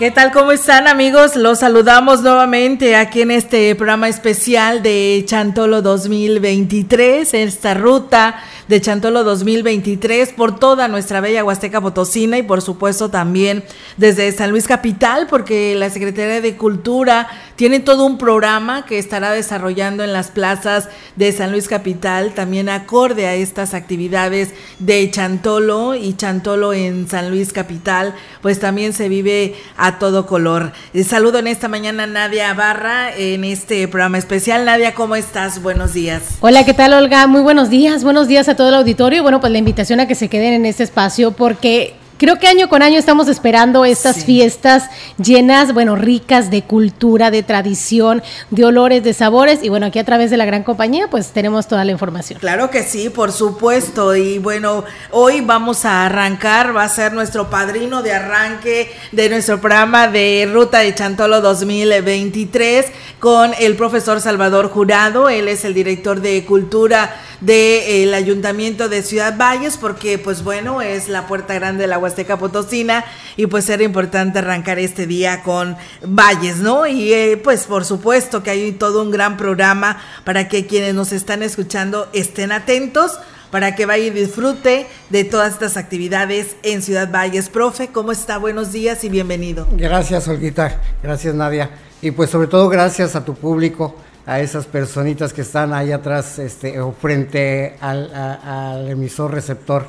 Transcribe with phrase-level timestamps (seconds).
[0.00, 0.32] ¿Qué tal?
[0.32, 1.36] ¿Cómo están amigos?
[1.36, 9.24] Los saludamos nuevamente aquí en este programa especial de Chantolo 2023, esta ruta de Chantolo
[9.24, 13.64] 2023 por toda nuestra bella Huasteca Potosina y por supuesto también
[13.96, 19.32] desde San Luis Capital porque la Secretaría de Cultura tiene todo un programa que estará
[19.32, 25.96] desarrollando en las plazas de San Luis Capital, también acorde a estas actividades de Chantolo
[25.96, 30.72] y Chantolo en San Luis Capital, pues también se vive a todo color.
[30.94, 34.64] Eh, saludo en esta mañana a Nadia Barra en este programa especial.
[34.64, 35.60] Nadia, ¿cómo estás?
[35.60, 36.22] Buenos días.
[36.40, 37.26] Hola, ¿qué tal Olga?
[37.26, 39.22] Muy buenos días, buenos días a todo el auditorio.
[39.22, 42.68] Bueno, pues la invitación a que se queden en este espacio porque Creo que año
[42.68, 49.02] con año estamos esperando estas fiestas llenas, bueno, ricas de cultura, de tradición, de olores,
[49.02, 49.60] de sabores.
[49.62, 52.38] Y bueno, aquí a través de la gran compañía, pues tenemos toda la información.
[52.38, 54.14] Claro que sí, por supuesto.
[54.14, 59.58] Y bueno, hoy vamos a arrancar, va a ser nuestro padrino de arranque de nuestro
[59.58, 62.84] programa de Ruta de Chantolo 2023
[63.18, 65.30] con el profesor Salvador Jurado.
[65.30, 71.08] Él es el director de Cultura del Ayuntamiento de Ciudad Valles, porque pues bueno, es
[71.08, 73.04] la puerta grande de la Huasteca Potosina
[73.36, 76.86] y pues era importante arrancar este día con Valles, ¿no?
[76.86, 81.12] Y eh, pues por supuesto que hay todo un gran programa para que quienes nos
[81.12, 83.18] están escuchando estén atentos
[83.52, 87.48] para que vaya y disfrute de todas estas actividades en Ciudad Valles.
[87.48, 88.38] Profe, ¿cómo está?
[88.38, 89.66] Buenos días y bienvenido.
[89.72, 90.80] Gracias, Olguita.
[91.02, 91.70] Gracias, Nadia.
[92.02, 93.96] Y pues sobre todo gracias a tu público
[94.30, 99.88] a esas personitas que están ahí atrás este, o frente al, al emisor receptor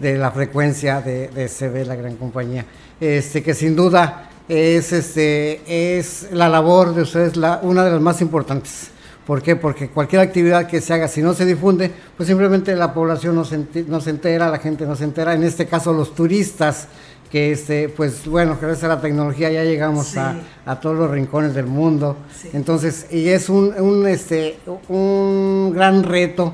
[0.00, 2.64] de la frecuencia de, de CB, la gran compañía.
[3.00, 8.00] Este, que sin duda es, este, es la labor de ustedes la, una de las
[8.00, 8.92] más importantes.
[9.26, 9.56] ¿Por qué?
[9.56, 13.44] Porque cualquier actividad que se haga, si no se difunde, pues simplemente la población no
[13.44, 13.58] se,
[13.88, 16.86] no se entera, la gente no se entera, en este caso los turistas
[17.30, 20.36] que este, pues bueno, gracias a la tecnología ya llegamos a,
[20.66, 22.16] a, todos los rincones del mundo.
[22.52, 24.58] Entonces, y es un, un, este,
[24.88, 26.52] un gran reto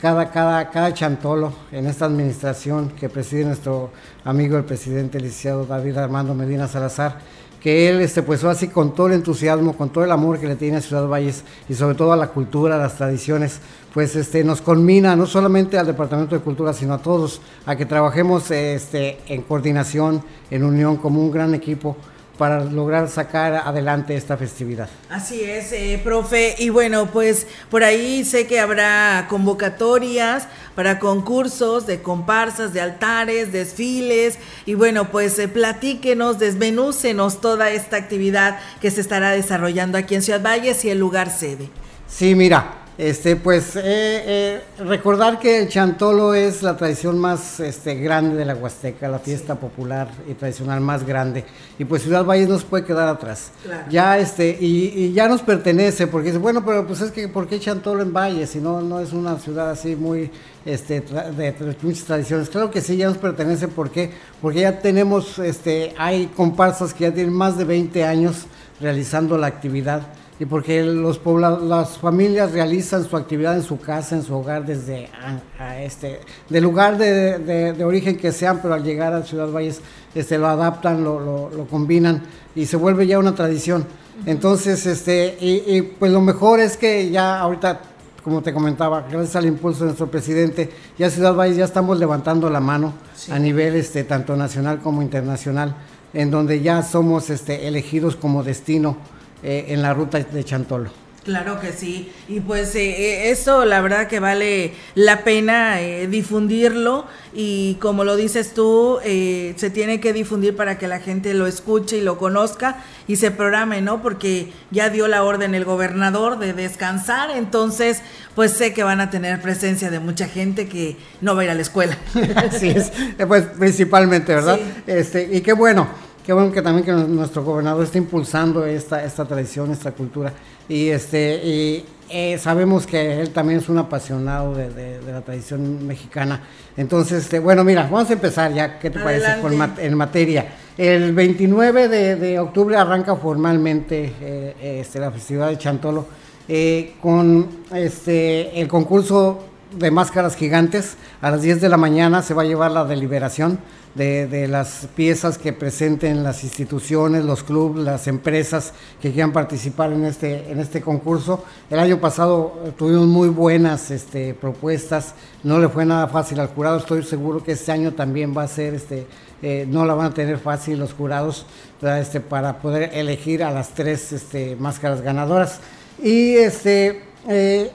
[0.00, 3.90] cada, cada, cada chantolo en esta administración que preside nuestro
[4.24, 7.18] amigo el presidente licenciado David Armando Medina Salazar
[7.60, 10.56] que él, este, pues así con todo el entusiasmo, con todo el amor que le
[10.56, 13.60] tiene a Ciudad Valles y sobre todo a la cultura, a las tradiciones,
[13.92, 17.86] pues este, nos conmina no solamente al Departamento de Cultura, sino a todos, a que
[17.86, 21.96] trabajemos este, en coordinación, en unión, como un gran equipo
[22.40, 24.88] para lograr sacar adelante esta festividad.
[25.10, 26.54] Así es, eh, profe.
[26.58, 33.52] Y bueno, pues por ahí sé que habrá convocatorias para concursos de comparsas, de altares,
[33.52, 34.38] desfiles.
[34.64, 40.22] Y bueno, pues eh, platíquenos, desmenúcenos toda esta actividad que se estará desarrollando aquí en
[40.22, 41.68] Ciudad Valles y el lugar sede.
[42.08, 47.94] Sí, mira, este, pues eh, eh, recordar que el chantolo es la tradición más este,
[47.94, 51.46] grande de la Huasteca, la fiesta popular y tradicional más grande.
[51.78, 53.52] Y pues Ciudad Valles no se puede quedar atrás.
[53.88, 57.58] Ya este, y, ya nos pertenece, porque dice, bueno, pero pues es que ¿por qué
[57.58, 58.50] chantolo en Valles?
[58.50, 60.30] Si no, no es una ciudad así muy
[60.66, 62.50] este, de, muchas tradiciones.
[62.50, 64.10] Claro que sí, ya nos pertenece, ¿por qué?
[64.42, 68.44] Porque ya tenemos, este, hay comparsas que ya tienen más de 20 años
[68.78, 70.02] realizando la actividad
[70.40, 71.20] y porque los
[71.62, 75.10] las familias realizan su actividad en su casa, en su hogar, desde
[75.58, 77.38] a, este, del lugar de,
[77.74, 79.82] de, origen que sean, pero al llegar a Ciudad Valles
[80.14, 82.22] este, lo adaptan, lo, lo, combinan
[82.54, 83.84] y se vuelve ya una tradición.
[84.24, 87.78] Entonces, este, y, pues lo mejor es que ya ahorita,
[88.24, 92.48] como te comentaba, gracias al impulso de nuestro presidente, ya Ciudad Valles ya estamos levantando
[92.48, 92.94] la mano
[93.30, 95.74] a nivel este, tanto nacional como internacional,
[96.14, 98.96] en donde ya somos este, elegidos como destino
[99.42, 100.90] eh, en la ruta de Chantolo.
[101.24, 105.76] Claro que sí, y pues eh, eh, eso la verdad que vale la pena
[106.08, 111.46] difundirlo y como lo dices tú, se tiene que difundir para que la gente lo
[111.46, 114.00] escuche y lo conozca y se programe, ¿no?
[114.02, 118.00] Porque ya dio la orden el gobernador de descansar, entonces
[118.34, 121.50] pues sé que van a tener presencia de mucha gente que no va a ir
[121.50, 121.98] a la escuela.
[122.36, 122.92] Así es,
[123.28, 124.58] pues principalmente, ¿verdad?
[124.86, 129.24] Este, y qué bueno qué bueno que también que nuestro gobernador está impulsando esta, esta
[129.24, 130.32] tradición, esta cultura.
[130.68, 136.42] Y este y, eh, sabemos que él también es un apasionado de, la tradición mexicana.
[136.76, 139.36] Entonces, este, bueno, mira, vamos a empezar ya, ¿qué te parece
[139.78, 140.46] en materia?
[140.76, 146.06] El 29 de, octubre arranca formalmente eh, este, la festividad de Chantolo
[146.48, 150.96] eh, con este, el concurso de máscaras gigantes.
[151.20, 153.58] A las 10 de la mañana se va a llevar la deliberación
[153.94, 160.04] de, las piezas que presenten las instituciones, los clubes, las empresas que quieran participar en
[160.04, 161.44] este, en este concurso.
[161.70, 166.78] El año pasado tuvimos muy buenas este, propuestas, no le fue nada fácil al jurado,
[166.78, 169.06] estoy seguro que este año también va a ser, este,
[169.42, 171.46] eh, no la van a tener fácil los jurados
[171.82, 175.60] este, para poder elegir a las tres este, máscaras ganadoras.
[176.02, 177.70] Y este, eh,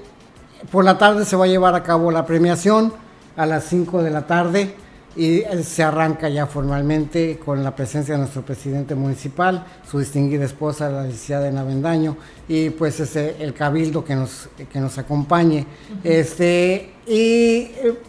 [0.72, 2.94] por la tarde se va a llevar a cabo la premiación
[3.36, 4.76] a las 5 de la tarde
[5.16, 10.90] y se arranca ya formalmente con la presencia de nuestro presidente municipal, su distinguida esposa,
[10.90, 12.18] la licenciada en Avendaño,
[12.48, 15.66] y pues ese, el cabildo que nos, que nos acompañe.
[16.04, 18.00] este, y eh,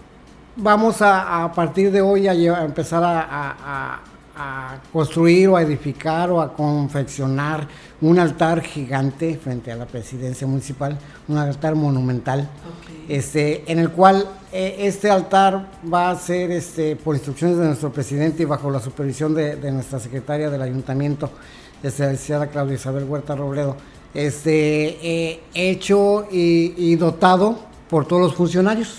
[0.57, 4.01] vamos a, a, partir de hoy a, empezar a, a,
[4.93, 7.67] construir o a edificar o a confeccionar
[8.01, 10.99] un altar gigante frente a la presidencia municipal,
[11.29, 12.49] un altar monumental,
[13.09, 17.91] este, en el cual eh, este altar va a ser este, por instrucciones de nuestro
[17.93, 21.31] presidente y bajo la supervisión de, nuestra secretaria del ayuntamiento,
[21.83, 23.77] este, la licenciada Claudia Isabel Huerta Robledo,
[24.13, 27.59] este, eh, hecho y, dotado
[27.89, 28.99] por todos los funcionarios.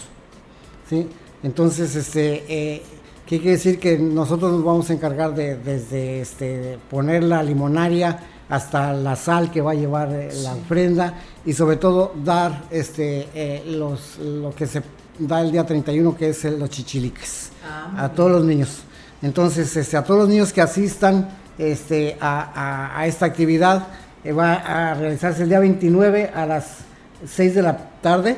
[0.90, 1.08] ¿sí?
[1.44, 2.84] Entonces, este, eh,
[3.28, 3.78] ¿qué quiere decir?
[3.78, 8.20] Que nosotros nos vamos a encargar de desde este, poner la limonaria,
[8.50, 11.16] hasta la sal que va a llevar eh, la ofrenda
[11.46, 14.82] y sobre todo dar este eh, los lo que se
[15.20, 18.84] da el día 31 que es los chichiliques ah, a todos los niños.
[19.22, 21.28] Entonces este, a todos los niños que asistan
[21.58, 23.88] este a, esta actividad
[24.24, 26.78] eh, va a realizarse el día 29 a las
[27.26, 28.38] 6 de la tarde.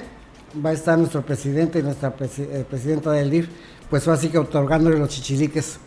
[0.66, 3.50] Va a estar nuestro presidente y nuestra presidenta del DIF
[3.90, 5.80] pues así que otorgándole los chichiliques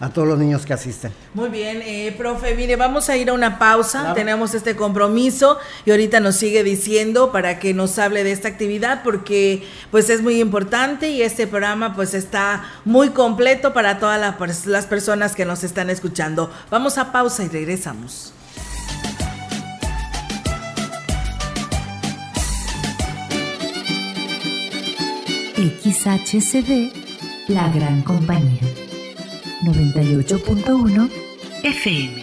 [0.00, 1.12] a todos los niños que asisten.
[1.34, 5.90] Muy bien, eh, profe, mire, vamos a ir a una pausa, tenemos este compromiso y
[5.90, 10.40] ahorita nos sigue diciendo para que nos hable de esta actividad porque pues es muy
[10.40, 14.20] importante y este programa pues está muy completo para todas
[14.66, 16.50] las personas que nos están escuchando.
[16.70, 18.32] Vamos a pausa y regresamos.
[25.58, 27.07] XHCD,
[27.48, 28.60] la gran compañía.
[29.64, 31.10] 98.1
[31.64, 32.22] FM.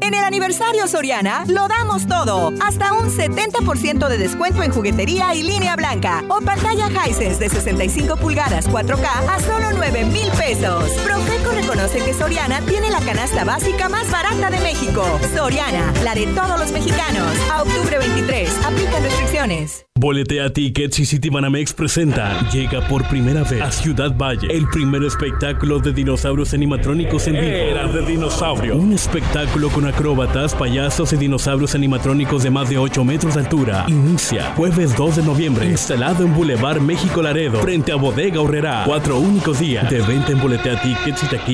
[0.00, 2.52] En el aniversario Soriana lo damos todo.
[2.62, 6.24] Hasta un 70% de descuento en juguetería y línea blanca.
[6.28, 10.90] O pantalla Hisense de 65 pulgadas 4K a solo 9 mil pesos.
[11.04, 15.04] Profeco reconoce que Soriana tiene la canasta básica más barata de México.
[15.34, 17.26] Soriana, la de todos los mexicanos.
[17.50, 19.86] A octubre 23, aplica restricciones.
[20.02, 25.78] Boletea Tickets y Citibanamex presenta Llega por primera vez a Ciudad Valle el primer espectáculo
[25.78, 27.46] de dinosaurios animatrónicos en vivo.
[27.46, 28.76] Era de dinosaurio.
[28.76, 33.84] Un espectáculo con acróbatas, payasos y dinosaurios animatrónicos de más de 8 metros de altura.
[33.86, 38.82] Inicia jueves 2 de noviembre, instalado en Boulevard México Laredo, frente a Bodega Horrera.
[38.84, 41.26] Cuatro únicos días de venta en Boletea Tickets y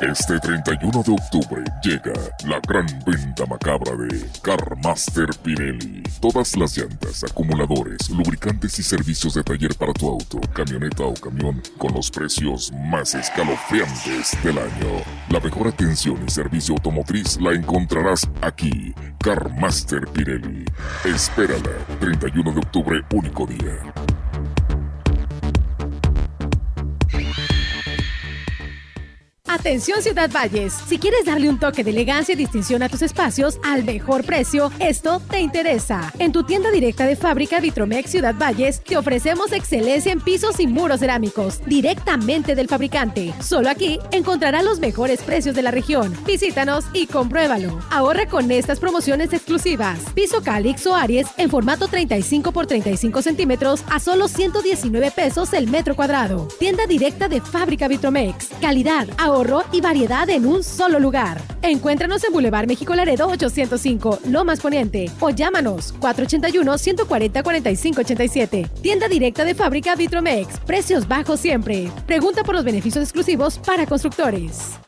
[0.00, 2.12] Este 31 de octubre llega
[2.46, 6.04] la gran venta macabra de CarMaster Pirelli.
[6.20, 11.60] Todas las llantas, acumuladores, lubricantes y servicios de taller para tu auto, camioneta o camión
[11.78, 15.02] con los precios más escalofriantes del año.
[15.30, 18.94] La mejor atención y servicio automotriz la encontrarás aquí.
[19.18, 20.64] CarMaster Pirelli.
[21.04, 23.92] Espérala, 31 de octubre, único día.
[29.58, 33.58] Atención Ciudad Valles, si quieres darle un toque de elegancia y distinción a tus espacios
[33.64, 36.12] al mejor precio, esto te interesa.
[36.20, 40.68] En tu tienda directa de fábrica Vitromex Ciudad Valles te ofrecemos excelencia en pisos y
[40.68, 43.34] muros cerámicos directamente del fabricante.
[43.40, 46.16] Solo aquí encontrarás los mejores precios de la región.
[46.24, 47.80] Visítanos y compruébalo.
[47.90, 49.98] Ahorra con estas promociones exclusivas.
[50.14, 55.66] Piso Calix o Aries en formato 35 por 35 centímetros a solo 119 pesos el
[55.66, 56.46] metro cuadrado.
[56.60, 58.50] Tienda directa de fábrica Vitromex.
[58.60, 61.40] Calidad, ahorro y variedad en un solo lugar.
[61.62, 68.68] Encuéntranos en Boulevard México Laredo 805, Lomas Poniente, o llámanos 481-140-4587.
[68.80, 70.60] Tienda directa de fábrica Vitromex.
[70.60, 71.90] Precios bajos siempre.
[72.06, 74.78] Pregunta por los beneficios exclusivos para constructores.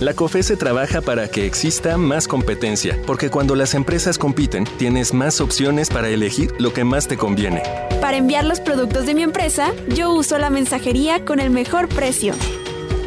[0.00, 5.42] La COFESE trabaja para que exista más competencia, porque cuando las empresas compiten, tienes más
[5.42, 7.62] opciones para elegir lo que más te conviene.
[8.00, 12.32] Para enviar los productos de mi empresa, yo uso la mensajería con el mejor precio.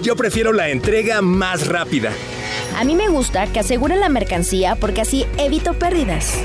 [0.04, 2.12] Yo prefiero la entrega más rápida.
[2.78, 6.44] A mí me gusta que aseguren la mercancía porque así evito pérdidas.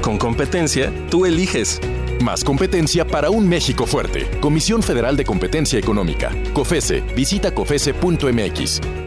[0.00, 1.82] Con competencia, tú eliges.
[2.22, 4.26] Más competencia para un México fuerte.
[4.40, 6.30] Comisión Federal de Competencia Económica.
[6.54, 7.02] COFESE.
[7.14, 9.01] Visita COFESE.mx.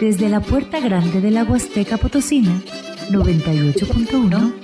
[0.00, 2.60] Desde la puerta grande de la Huasteca Potosina,
[3.10, 4.54] 98.1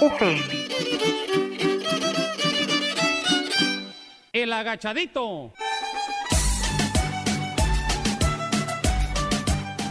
[0.00, 0.40] FM.
[4.32, 5.52] El agachadito.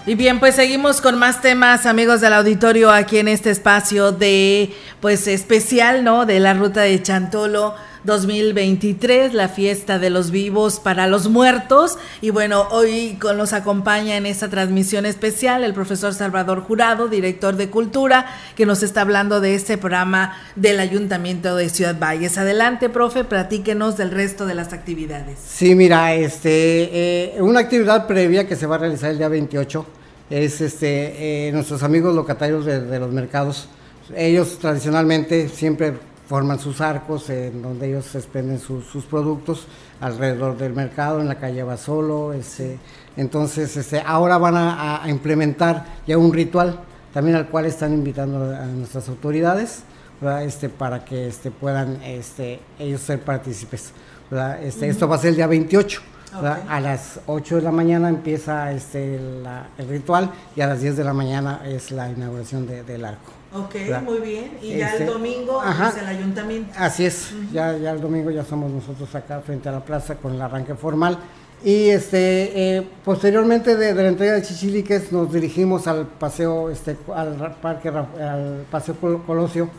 [0.05, 4.75] Y bien, pues seguimos con más temas, amigos del auditorio, aquí en este espacio de,
[4.99, 6.25] pues especial, ¿no?
[6.25, 7.75] De la ruta de Chantolo
[8.05, 11.97] 2023, la fiesta de los vivos para los muertos.
[12.21, 17.69] Y bueno, hoy nos acompaña en esta transmisión especial el profesor Salvador Jurado, director de
[17.69, 22.37] Cultura, que nos está hablando de este programa del Ayuntamiento de Ciudad Valles.
[22.37, 25.39] Adelante, profe, platíquenos del resto de las actividades.
[25.45, 29.85] Sí, mira, este, eh, una actividad previa que se va a realizar el día 28
[30.29, 33.67] es este, eh, nuestros amigos locatarios de, de los mercados.
[34.15, 35.93] Ellos tradicionalmente siempre
[36.27, 39.67] forman sus arcos en donde ellos expenden sus productos
[40.01, 42.33] alrededor del mercado, en la calle Basolo.
[42.33, 42.77] Este,
[43.15, 46.79] entonces, este, ahora van a, implementar ya un ritual
[47.13, 49.83] también al cual están invitando a nuestras autoridades
[50.41, 53.91] este, para que este, puedan este, ellos ser partícipes.
[54.61, 56.01] Este, Esto va a ser el día 28.
[56.67, 61.03] A las 8 de la mañana empieza este, el ritual y a las 10 de
[61.05, 63.34] la mañana es la inauguración del arco.
[63.55, 64.57] Ok, muy bien.
[64.61, 66.73] Y ya el este, domingo es el ayuntamiento.
[66.77, 70.33] Así es, ya, ya el domingo ya somos nosotros acá frente a la plaza con
[70.33, 71.17] el arranque formal.
[71.63, 77.55] Y este, eh, posteriormente de, la entrega de Chichiliques nos dirigimos al paseo, este, al
[77.61, 78.95] parque, al paseo
[79.25, 79.69] Colosio,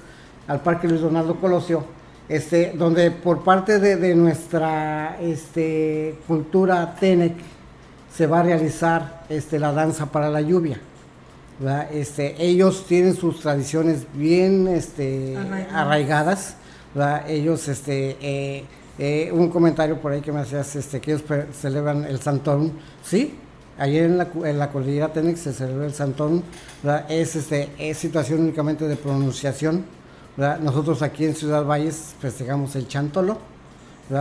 [0.49, 1.85] al parque Luis Donaldo Colosio,
[2.29, 7.35] este, donde por parte de, de nuestra este, cultura TENEC
[8.13, 10.81] se va a realizar este, la danza para la lluvia.
[11.91, 15.37] Este, ellos tienen sus tradiciones bien este,
[15.73, 16.57] arraigadas,
[17.29, 18.65] ellos, este, eh,
[18.99, 22.73] eh, un comentario por ahí que me hacías, este, que ellos celebran el Santón,
[23.03, 23.39] sí,
[23.79, 26.43] ayer en la, en la cordillera Tenex se celebra el Santón,
[27.09, 29.87] es, este, es situación únicamente de pronunciación,
[30.37, 33.39] nosotros aquí en Ciudad Valles festejamos el Chantolo,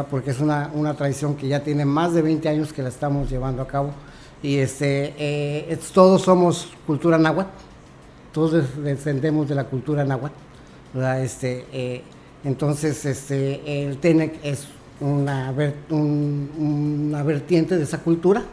[0.09, 3.29] porque es una, una tradición que ya tiene más de 20 años que la estamos
[3.29, 3.91] llevando a cabo
[4.45, 7.49] y este, eh, todos somos cultura náhuatl,
[8.31, 10.35] todos descendemos de la cultura náhuatl,
[11.19, 12.03] Este, eh,
[12.43, 14.67] entonces, este, el TENEC es
[14.99, 15.51] una,
[15.89, 18.43] una vertiente de esa cultura,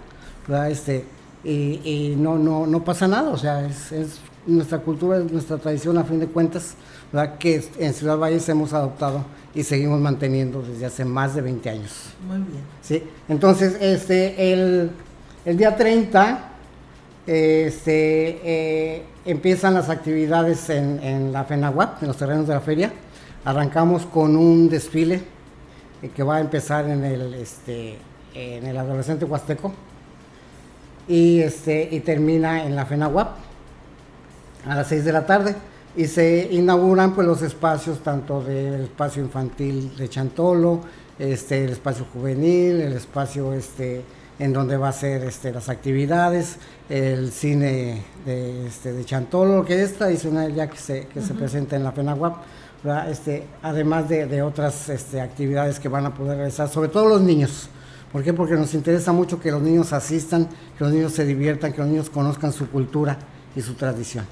[0.71, 1.05] Este,
[1.45, 5.99] y, no, no, no pasa nada, o sea, es, es nuestra cultura, es nuestra tradición
[5.99, 6.75] a fin de cuentas,
[7.39, 11.93] que en Ciudad Valles hemos adoptado y seguimos manteniendo desde hace más de 20 años.
[12.27, 12.65] Muy bien.
[12.81, 13.03] ¿Sí?
[13.29, 14.91] Entonces, este, el,
[15.45, 16.49] el día 30
[17.27, 22.93] este, eh, empiezan las actividades en, la FENAWAP, en los terrenos de la feria.
[23.45, 25.23] Arrancamos con un desfile
[26.03, 27.97] eh, que va a empezar en el, este,
[28.35, 29.73] en el adolescente huasteco
[31.09, 33.37] y, este, y termina en la FENAWAP
[34.67, 35.57] a las 6 de la tarde
[35.97, 40.81] y se inauguran pues los espacios tanto del espacio infantil de Chantolo,
[41.19, 44.03] este, el espacio juvenil, el espacio este,
[44.43, 46.57] en donde va a ser este, las actividades,
[46.89, 51.77] el cine de, este, de Chantolo, que es tradicional ya que se, que se presenta
[51.77, 52.39] en la FENAWAP,
[53.09, 57.21] este, además de, de otras este, actividades que van a poder realizar, sobre todo los
[57.21, 57.69] niños.
[58.11, 58.33] ¿Por qué?
[58.33, 61.87] Porque nos interesa mucho que los niños asistan, que los niños se diviertan, que los
[61.87, 63.17] niños conozcan su cultura
[63.55, 64.27] y su tradición,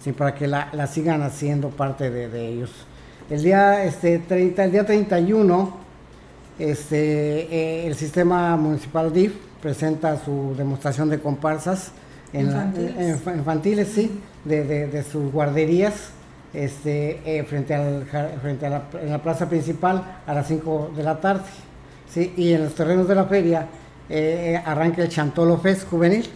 [0.00, 0.10] ¿sí?
[0.10, 2.72] para que la, la sigan haciendo parte de, de, ellos.
[3.30, 5.85] El día, este, 30, el día 31
[6.58, 11.90] este, eh, el sistema municipal DIF presenta su demostración de comparsas
[12.32, 12.50] en
[13.36, 16.10] infantiles, sí, de, sus guarderías
[16.52, 18.04] este, eh, frente, al,
[18.40, 21.44] frente a la, en la plaza principal a las 5 de la tarde.
[22.10, 22.32] ¿sí?
[22.36, 23.66] Y en los terrenos de la feria
[24.08, 26.26] eh, arranca el Chantolo Fest juvenil,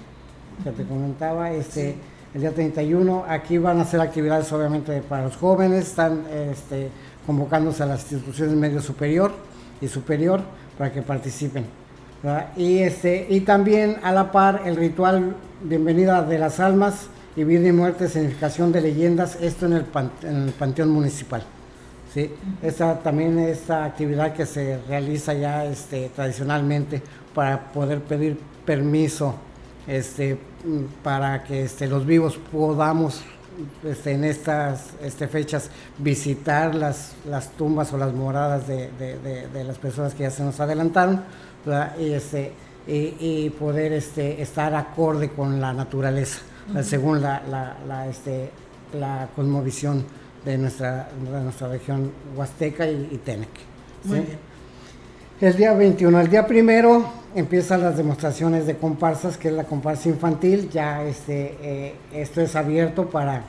[0.62, 1.96] que te comentaba, este,
[2.34, 3.24] el día 31.
[3.28, 6.88] Aquí van a hacer actividades obviamente para los jóvenes, están este,
[7.26, 9.32] convocándose a las instituciones medio superior
[9.80, 10.40] y superior
[10.76, 11.64] para que participen.
[12.56, 17.68] Y, este, y también a la par el ritual Bienvenida de las Almas y Vida
[17.68, 19.86] y Muerte, significación de leyendas, esto en el,
[20.22, 21.42] en el Panteón Municipal.
[22.12, 22.30] ¿sí?
[22.62, 27.02] Esta también esta actividad que se realiza ya este, tradicionalmente
[27.34, 29.34] para poder pedir permiso
[29.86, 30.38] este,
[31.02, 33.22] para que este, los vivos podamos
[33.84, 40.14] este, en estas este, fechas visitar las, las tumbas o las moradas de, las personas
[40.14, 41.22] que ya se nos adelantaron
[41.98, 42.52] y, este,
[42.86, 46.40] y, poder este, estar acorde con la naturaleza,
[46.82, 47.42] según la,
[47.86, 48.50] la, este,
[48.98, 50.04] la cosmovisión
[50.44, 53.48] de nuestra, de nuestra región huasteca y, Tenec.
[55.40, 57.02] El día 21, el día primero
[57.34, 60.68] empiezan las demostraciones de comparsas, que es la comparsa infantil.
[60.68, 63.44] Ya este, eh, esto es abierto para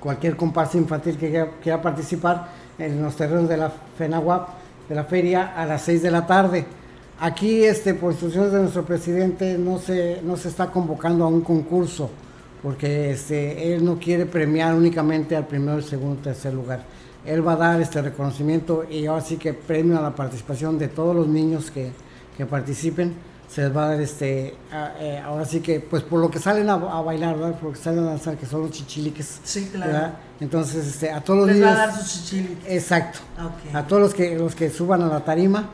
[0.00, 4.48] cualquier comparsa infantil que quiera, participar en los terrenos de la FENAWAP,
[4.88, 6.64] de la feria, a las 6 de la tarde.
[7.20, 11.42] Aquí, este, por instrucciones de nuestro presidente, no se, no se está convocando a un
[11.42, 12.08] concurso,
[12.62, 16.82] porque este, él no quiere premiar únicamente al primero, segundo, tercer lugar.
[17.24, 20.88] Él va a dar este reconocimiento y ahora sí que premio a la participación de
[20.88, 21.92] todos los niños que,
[22.36, 23.14] que participen.
[23.48, 24.54] Se les va a dar este
[24.98, 27.54] eh, ahora sí que pues por lo que salen a, bailar ¿verdad?
[27.58, 30.14] por lo que salen a danzar que son los chichiliques sí claro.
[30.40, 32.64] entonces este a todos los les niños va a dar sus chichiliques.
[32.66, 33.18] Exacto.
[33.74, 35.68] A todos los que los que suban a la tarima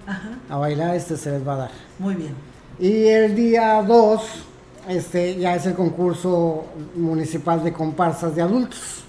[0.51, 1.71] a bailar este se les va a dar.
[2.01, 2.35] Muy bien.
[2.81, 4.23] Y el día 2
[4.89, 6.65] este ya es el concurso
[6.97, 9.05] municipal de comparsas de adultos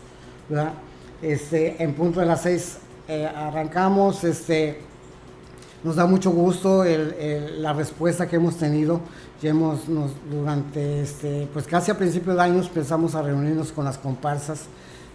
[0.47, 0.73] ¿verdad?
[1.21, 4.79] Este en punto de las 6 eh, arrancamos este
[5.83, 8.99] nos da mucho gusto la respuesta que hemos tenido.
[9.41, 9.79] Ya hemos,
[10.29, 14.65] durante, este, pues casi a principios de años empezamos a reunirnos con las comparsas.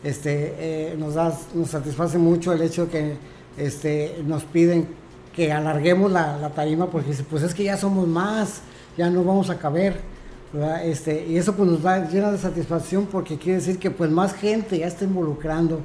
[0.02, 3.16] Este, eh, nos, da, nos satisface mucho el hecho de que
[3.58, 4.88] este, nos piden
[5.34, 8.62] que alarguemos la, tarima porque pues es que ya somos más,
[8.96, 10.00] ya no vamos a caber.
[10.84, 14.34] Este, y eso pues nos da llena de satisfacción porque quiere decir que pues más
[14.34, 15.80] gente ya está involucrando.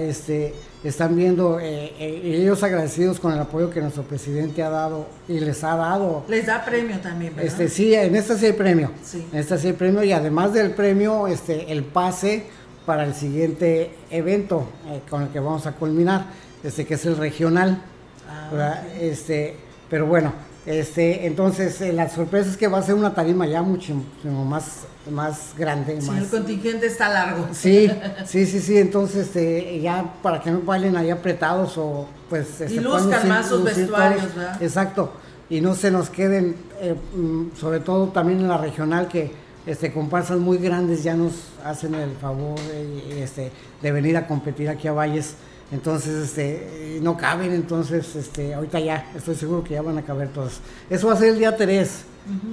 [0.00, 5.06] Este, están viendo eh, eh, ellos agradecidos con el apoyo que nuestro presidente ha dado
[5.28, 6.24] y les ha dado.
[6.28, 7.50] Les da premio también, ¿verdad?
[7.50, 8.90] Este, sí, en esta sí hay premio.
[9.02, 9.26] Sí.
[9.32, 12.44] En esta sí hay premio y además del premio, este, el pase
[12.84, 16.26] para el siguiente evento eh, con el que vamos a culminar,
[16.62, 17.82] este, que es el regional.
[18.28, 19.56] Ah, este,
[19.88, 20.32] pero bueno,
[20.66, 24.04] este, entonces la sorpresa es que va a ser una tarima ya muchísimo
[24.44, 26.00] más más grande.
[26.00, 26.22] Sí, más...
[26.22, 27.48] el contingente está largo.
[27.52, 27.90] Sí,
[28.24, 32.60] sí, sí, sí, entonces este, ya para que no bailen ahí apretados o pues...
[32.60, 34.62] y este, luzcan más sus vestuarios, ¿verdad?
[34.62, 35.12] Exacto,
[35.50, 39.32] y no se nos queden, eh, mm, sobre todo también en la regional que
[39.66, 41.32] este, comparsas muy grandes ya nos
[41.64, 45.34] hacen el favor de, este, de venir a competir aquí a Valles.
[45.72, 50.28] Entonces, este, no caben, entonces, este, ahorita ya, estoy seguro que ya van a caber
[50.28, 50.60] todas.
[50.90, 52.04] Eso va a ser el día 3,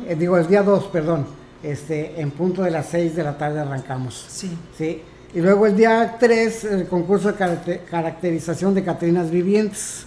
[0.08, 3.60] eh, digo, el día 2, perdón este, en punto de las 6 de la tarde
[3.60, 4.26] arrancamos.
[4.30, 4.58] Sí.
[4.78, 5.02] ¿sí?
[5.34, 10.06] Y luego el día 3, el concurso de caracterización de Catrinas Vivientes.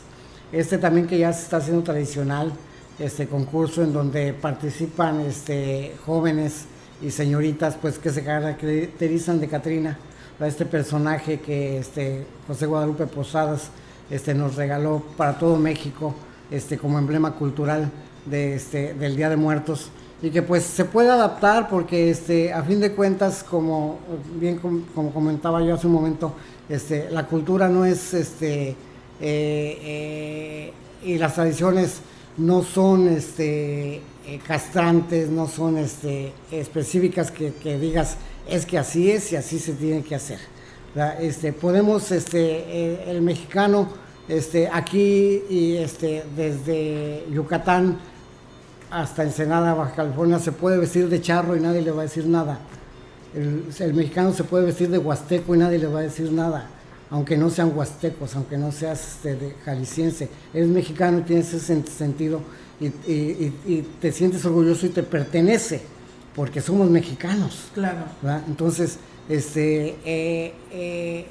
[0.51, 2.53] Este también que ya se está haciendo tradicional,
[2.99, 6.67] este concurso en donde participan este, jóvenes
[7.01, 9.99] y señoritas pues que se caracterizan de Catrina.
[10.41, 13.71] Este personaje que este, José Guadalupe Posadas
[14.11, 16.15] este, nos regaló para todo México
[16.51, 17.91] este, como emblema cultural
[18.27, 19.91] de, este, del Día de Muertos.
[20.23, 23.99] Y que pues se puede adaptar porque este a fin de cuentas como
[24.39, 26.33] bien como, comentaba yo hace un momento
[26.69, 28.77] este la cultura no es este eh,
[29.21, 32.03] eh, y las tradiciones
[32.37, 38.17] no son este eh, castrantes no son este específicas que, digas
[38.49, 40.39] es que así es y así se tiene que hacer
[41.21, 43.89] este podemos este el mexicano
[44.29, 47.99] este aquí y este desde Yucatán
[48.93, 52.27] hasta Ensenada, Baja California, se puede vestir de charro y nadie le va a decir
[52.27, 52.59] nada.
[53.35, 56.69] El, mexicano se puede vestir de huasteco y nadie le va a decir nada,
[57.09, 60.29] aunque no sean huastecos, aunque no seas este, jalisciense.
[60.53, 62.43] Eres mexicano y tienes ese sentido
[62.79, 62.91] y,
[64.01, 65.81] te sientes orgulloso y te pertenece,
[66.35, 67.71] porque somos mexicanos.
[67.75, 68.05] Claro.
[68.47, 71.27] Entonces, este, eh, eh,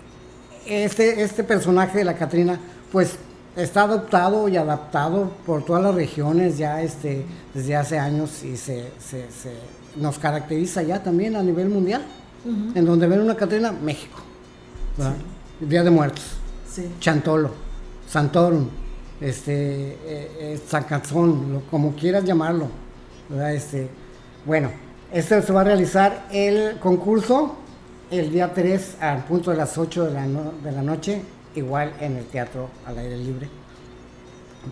[0.65, 2.59] este, este personaje de la Catrina,
[2.91, 3.17] pues
[3.55, 8.91] está adoptado y adaptado por todas las regiones ya este, desde hace años y se,
[9.95, 12.03] nos caracteriza ya también a nivel mundial.
[12.43, 14.19] En donde ven una Catrina, México.
[15.59, 16.23] Día de Muertos.
[16.99, 17.51] Chantolo,
[18.07, 18.67] Santorum,
[19.19, 22.67] este, eh, eh, San Cazón, como quieras llamarlo.
[23.53, 23.89] Este,
[24.45, 24.71] bueno,
[25.11, 27.57] Este se va a realizar el concurso
[28.09, 31.21] el día 3 al punto de las 8 de la, de la noche,
[31.55, 33.49] igual en el teatro al aire libre.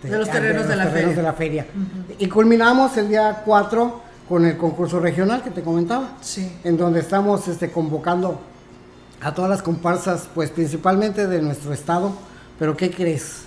[0.02, 1.66] De, los terrenos, de, la feria.
[2.18, 6.50] Y culminamos el día 4 con el concurso regional que te comentaba, sí.
[6.64, 8.40] en donde estamos este, convocando
[9.20, 12.12] a todas las comparsas, pues principalmente de nuestro estado,
[12.58, 13.42] pero ¿qué crees?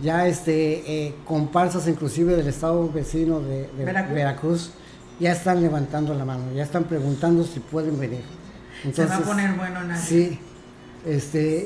[0.00, 4.70] Ya este, eh, comparsas inclusive del estado vecino de, Veracruz.
[5.20, 8.22] Ya están levantando la mano, ya están preguntando si pueden venir.
[8.92, 10.00] Se va a poner bueno, Nadia.
[10.00, 10.38] Sí,
[11.06, 11.64] este,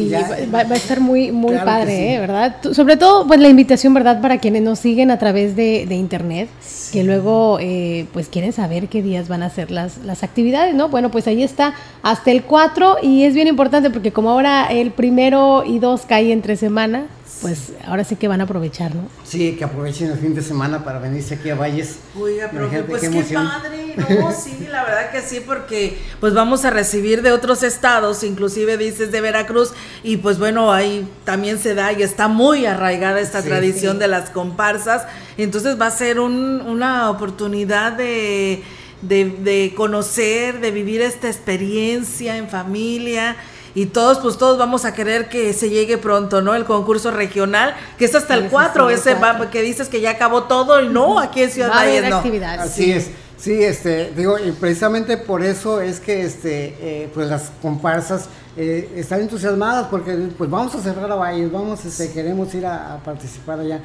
[0.53, 2.21] va, a estar muy, muy padre, ¿eh?
[2.21, 2.57] ¿verdad?
[2.73, 4.21] Sobre todo, pues la invitación, ¿verdad?
[4.21, 6.49] Para quienes nos siguen a través de, internet,
[6.93, 10.89] que luego, eh, pues quieren saber qué días van a ser las, las actividades, ¿no?
[10.89, 14.93] Bueno, pues ahí está hasta el 4 y es bien importante porque como ahora el
[14.93, 17.07] primero y dos cae entre semana,
[17.41, 19.09] pues ahora sí que van a aprovechar, ¿no?
[19.25, 21.97] Sí, que aprovechen el fin de semana para venirse aquí a Valles.
[22.19, 26.71] Oiga, pero pues qué, padre, no, sí, la verdad que sí, porque pues vamos a
[26.71, 31.93] recibir de otros estados, inclusive dices de Veracruz, y pues bueno, ahí también se da
[31.93, 35.07] y está muy arraigada esta tradición de las comparsas,
[35.37, 38.63] entonces va a ser una oportunidad de,
[39.03, 43.37] de conocer, de vivir esta experiencia en familia
[43.75, 46.55] y todos, pues todos vamos a querer que se llegue pronto, ¿no?
[46.55, 49.17] El concurso regional, que es hasta el 4, ese
[49.51, 52.23] que dices que ya acabó todo y no, aquí en Ciudad Valles no.
[52.61, 53.11] Así es.
[53.37, 58.91] Sí, este, digo, y precisamente por eso es que este, eh, pues las comparsas eh,
[58.95, 63.61] están entusiasmadas porque pues vamos a cerrar a Valles, vamos, este, queremos ir a, participar
[63.61, 63.81] allá.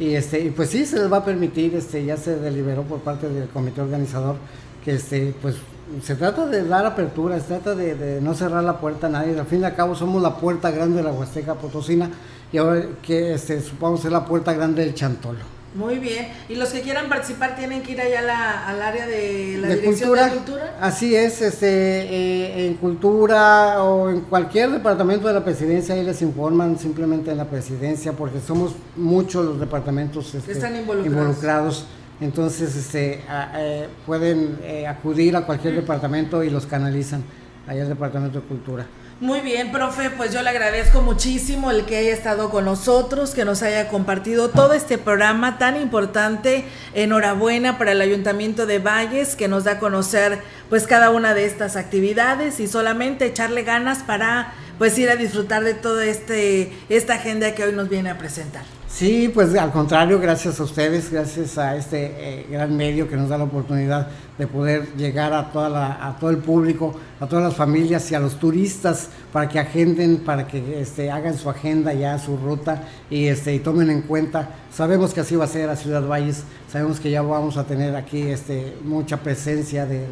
[0.00, 3.00] Y este, y pues sí se les va a permitir, este, ya se deliberó por
[3.00, 4.36] parte del comité organizador
[4.84, 5.56] que este, pues
[6.02, 9.38] se trata de dar apertura, se trata de, no cerrar la puerta a nadie.
[9.38, 12.10] Al fin y al cabo somos la puerta grande de la Huasteca Potosina
[12.52, 15.54] y ahora que este, supongamos ser la puerta grande del Chantolo.
[15.74, 16.28] Muy bien.
[16.48, 20.26] ¿Y los que quieran participar tienen que ir allá al área de la Dirección cultura,
[20.26, 20.76] de Cultura?
[20.80, 26.22] Así es, este, eh, en Cultura o en cualquier departamento de la presidencia, ahí les
[26.22, 31.12] informan simplemente en la presidencia, porque somos muchos los departamentos este, Están involucrados.
[31.12, 31.86] involucrados
[32.20, 33.22] entonces, este,
[33.56, 37.24] eh, pueden eh, acudir a cualquier departamento y los canalizan
[37.66, 38.86] allá al Departamento de Cultura.
[39.20, 43.44] Muy bien, profe, pues yo le agradezco muchísimo el que haya estado con nosotros, que
[43.44, 46.64] nos haya compartido todo este programa tan importante.
[46.94, 51.46] Enhorabuena para el Ayuntamiento de Valles, que nos da a conocer pues cada una de
[51.46, 57.14] estas actividades y solamente echarle ganas para pues ir a disfrutar de toda este, esta
[57.14, 58.64] agenda que hoy nos viene a presentar.
[58.94, 63.28] Sí, pues al contrario, gracias a ustedes, gracias a este eh, gran medio que nos
[63.28, 64.06] da la oportunidad
[64.38, 68.14] de poder llegar a, toda la, a todo el público, a todas las familias y
[68.14, 72.84] a los turistas para que agenden, para que este, hagan su agenda ya, su ruta
[73.10, 74.50] y, este, y tomen en cuenta.
[74.72, 77.96] Sabemos que así va a ser a Ciudad Valles, sabemos que ya vamos a tener
[77.96, 80.06] aquí este, mucha presencia de,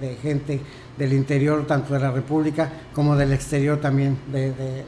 [0.00, 0.62] de gente
[0.96, 4.84] del interior, tanto de la República como del exterior también, de,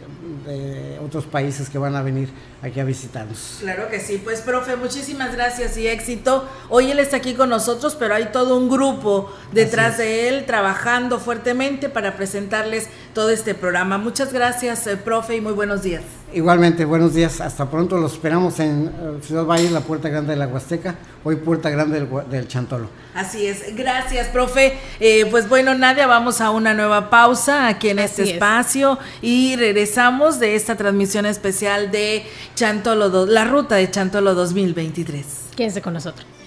[1.05, 2.29] otros países que van a venir
[2.63, 3.59] aquí a visitarnos.
[3.61, 6.49] Claro que sí, pues profe, muchísimas gracias y éxito.
[6.69, 11.19] Hoy él está aquí con nosotros, pero hay todo un grupo detrás de él trabajando
[11.19, 13.99] fuertemente para presentarles todo este programa.
[13.99, 16.18] Muchas gracias, eh, profe, y muy buenos días.
[16.33, 17.41] Igualmente, buenos días.
[17.41, 17.97] Hasta pronto.
[17.97, 22.07] Los esperamos en eh, Ciudad Valle, la Puerta Grande de la Huasteca, hoy Puerta Grande
[22.29, 22.89] del, Chantolo.
[23.15, 23.75] Así es.
[23.75, 24.75] Gracias, profe.
[25.01, 30.39] Eh, pues bueno, Nadia, vamos a una nueva pausa aquí en este espacio y regresamos
[30.39, 35.25] de esta transmisión especial de Chantolo, la ruta de Chantolo 2023.
[35.57, 36.38] Quédense con nosotros.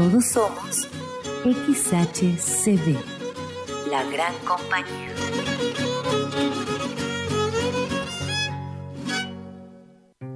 [0.00, 0.88] Todos somos
[1.44, 2.96] XHCD,
[3.90, 5.49] la gran compañía.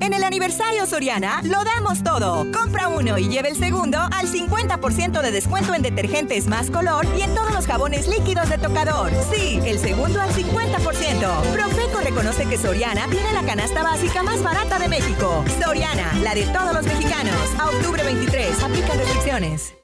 [0.04, 2.46] En el aniversario Soriana lo damos todo.
[2.52, 7.22] Compra uno y lleve el segundo al 50% de descuento en detergentes más color y
[7.22, 9.10] en todos los jabones líquidos de tocador.
[9.32, 11.42] Sí, el segundo al 50%.
[11.54, 15.42] Profeco reconoce que Soriana tiene la canasta básica más barata de México.
[15.58, 17.34] Soriana, la de todos los mexicanos.
[17.58, 19.83] A octubre 23, aplica restricciones.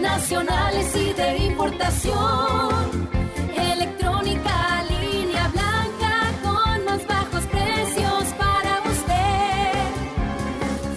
[0.00, 3.08] nacionales y de importación.
[3.56, 9.72] Electrónica, línea blanca con más bajos precios para usted.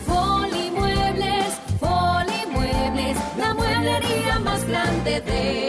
[0.07, 5.68] Polimuebles, Polimuebles, la mueblería más grande de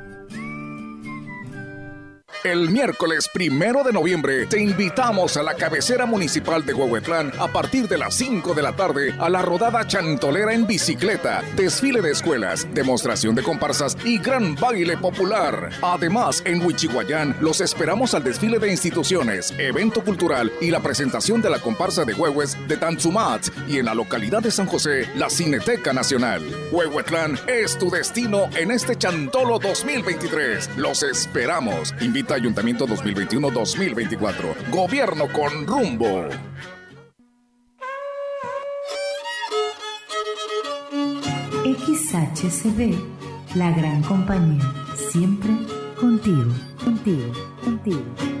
[2.43, 7.87] El miércoles primero de noviembre te invitamos a la cabecera municipal de Huehuetlán a partir
[7.87, 12.67] de las 5 de la tarde a la rodada chantolera en bicicleta, desfile de escuelas,
[12.73, 15.69] demostración de comparsas y gran baile popular.
[15.81, 21.51] Además, en Huichihuayán los esperamos al desfile de instituciones, evento cultural y la presentación de
[21.51, 25.93] la comparsa de Huehues de Tanzumat y en la localidad de San José, la Cineteca
[25.93, 26.41] Nacional.
[26.71, 30.77] Huehuetlán es tu destino en este Chantolo 2023.
[30.77, 31.93] Los esperamos.
[32.29, 34.69] Ayuntamiento 2021-2024.
[34.69, 36.27] Gobierno con rumbo.
[41.63, 42.95] XHCB,
[43.55, 44.63] la gran compañía,
[44.95, 45.51] siempre
[45.99, 46.51] contigo,
[46.83, 47.31] contigo,
[47.63, 48.40] contigo.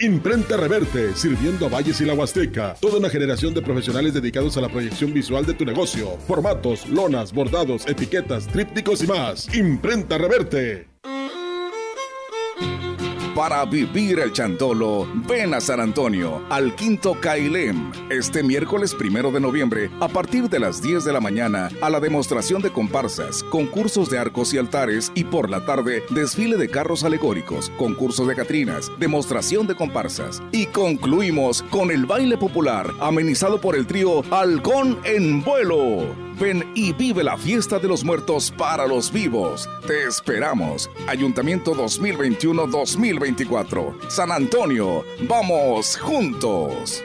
[0.00, 2.74] Imprenta Reverte, sirviendo a Valles y la Huasteca.
[2.80, 6.18] Toda una generación de profesionales dedicados a la proyección visual de tu negocio.
[6.26, 9.54] Formatos, lonas, bordados, etiquetas, trípticos y más.
[9.54, 10.88] Imprenta Reverte.
[13.34, 19.40] Para vivir el chantolo, ven a San Antonio, al Quinto Cailem, este miércoles primero de
[19.40, 24.08] noviembre, a partir de las 10 de la mañana, a la demostración de comparsas, concursos
[24.08, 28.92] de arcos y altares y por la tarde, desfile de carros alegóricos, concurso de catrinas,
[29.00, 30.40] demostración de comparsas.
[30.52, 36.24] Y concluimos con el baile popular, amenizado por el trío Halcón en Vuelo.
[36.38, 39.68] Ven y vive la fiesta de los muertos para los vivos.
[39.86, 40.90] Te esperamos.
[41.06, 44.10] Ayuntamiento 2021-2024.
[44.10, 45.04] San Antonio.
[45.28, 47.04] Vamos juntos.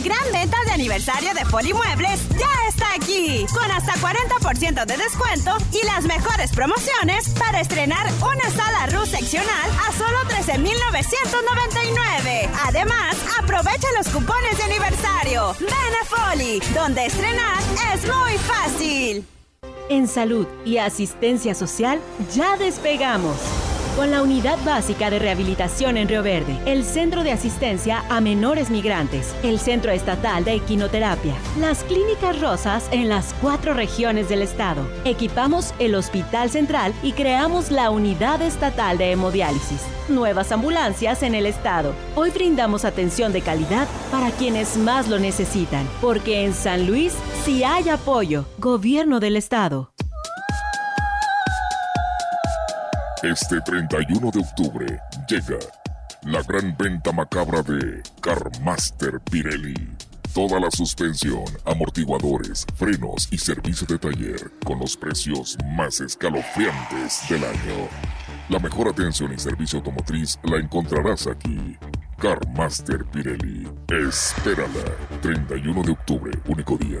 [0.00, 5.84] gran venta de aniversario de Polimuebles ya está aquí, con hasta 40% de descuento y
[5.86, 12.50] las mejores promociones para estrenar una sala RUS seccional a solo 13,999.
[12.64, 15.54] Además, aprovecha los cupones de aniversario.
[15.60, 17.62] Ven a Foli, donde estrenar
[17.94, 19.24] es muy fácil.
[19.88, 22.00] En salud y asistencia social
[22.34, 23.36] ya despegamos.
[23.96, 28.68] Con la Unidad Básica de Rehabilitación en Río Verde, el Centro de Asistencia a Menores
[28.68, 34.84] Migrantes, el Centro Estatal de Equinoterapia, las Clínicas Rosas en las cuatro regiones del estado.
[35.04, 39.82] Equipamos el Hospital Central y creamos la Unidad Estatal de Hemodiálisis.
[40.08, 41.94] Nuevas ambulancias en el estado.
[42.16, 47.62] Hoy brindamos atención de calidad para quienes más lo necesitan, porque en San Luis sí
[47.62, 48.44] hay apoyo.
[48.58, 49.93] Gobierno del Estado.
[53.24, 55.58] Este 31 de octubre llega
[56.24, 59.74] la gran venta macabra de Carmaster Pirelli.
[60.34, 67.44] Toda la suspensión, amortiguadores, frenos y servicio de taller con los precios más escalofriantes del
[67.44, 67.88] año.
[68.50, 71.78] La mejor atención y servicio automotriz la encontrarás aquí.
[72.18, 73.66] CarMaster Pirelli.
[73.88, 74.84] Espérala.
[75.22, 77.00] 31 de octubre, único día.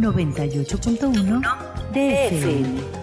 [0.00, 1.42] 98.1
[1.92, 2.99] DFM.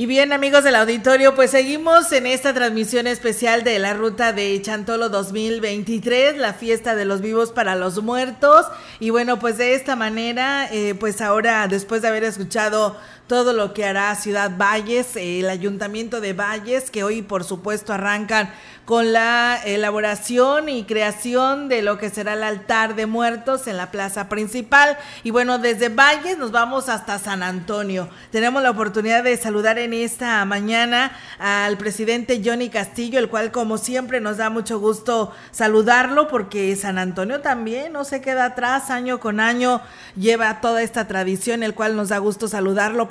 [0.00, 4.58] Y bien, amigos del auditorio, pues seguimos en esta transmisión especial de la ruta de
[4.62, 8.64] Chantolo 2023, la fiesta de los vivos para los muertos.
[8.98, 12.96] Y bueno, pues de esta manera, eh, pues ahora, después de haber escuchado
[13.30, 18.50] todo lo que hará Ciudad Valles, el Ayuntamiento de Valles, que hoy por supuesto arrancan
[18.84, 23.92] con la elaboración y creación de lo que será el altar de muertos en la
[23.92, 24.98] plaza principal.
[25.22, 28.08] Y bueno, desde Valles nos vamos hasta San Antonio.
[28.32, 33.78] Tenemos la oportunidad de saludar en esta mañana al presidente Johnny Castillo, el cual como
[33.78, 39.20] siempre nos da mucho gusto saludarlo porque San Antonio también no se queda atrás, año
[39.20, 39.82] con año
[40.16, 43.06] lleva toda esta tradición, el cual nos da gusto saludarlo.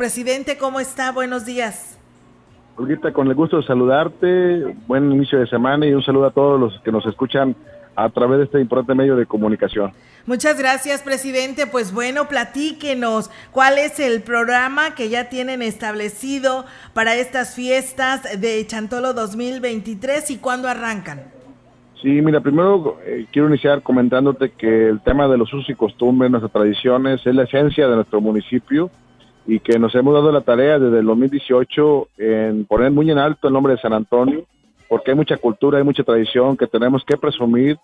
[0.60, 1.12] ¿Cómo está?
[1.12, 1.98] Buenos días.
[2.78, 6.60] Olguita, con el gusto de saludarte, buen inicio de semana y un saludo a todos
[6.60, 7.56] los que nos escuchan
[7.96, 9.92] a través de este importante medio de comunicación.
[10.26, 11.68] Muchas gracias, presidente.
[11.68, 18.66] Pues bueno, platíquenos cuál es el programa que ya tienen establecido para estas fiestas de
[18.66, 21.24] Chantolo 2023 y cuándo arrancan.
[22.02, 26.32] Sí, mira, primero eh, quiero iniciar comentándote que el tema de los usos y costumbres,
[26.32, 28.90] nuestras tradiciones, es la esencia de nuestro municipio
[29.50, 33.48] y que nos hemos dado la tarea desde el 2018 en poner muy en alto
[33.48, 34.46] el nombre de San Antonio,
[34.88, 37.80] porque hay mucha cultura, hay mucha tradición que tenemos que presumir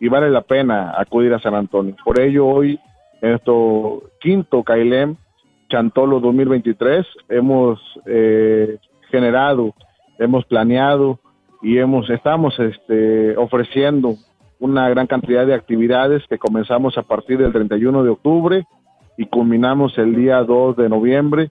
[0.00, 1.94] y vale la pena acudir a San Antonio.
[2.04, 2.80] Por ello hoy,
[3.22, 5.14] en nuestro quinto Cailem
[5.68, 9.72] Chantolo 2023, hemos eh, generado,
[10.18, 11.20] hemos planeado
[11.62, 14.16] y hemos estamos este, ofreciendo
[14.58, 18.66] una gran cantidad de actividades que comenzamos a partir del 31 de octubre
[19.16, 21.50] y culminamos el día 2 de noviembre,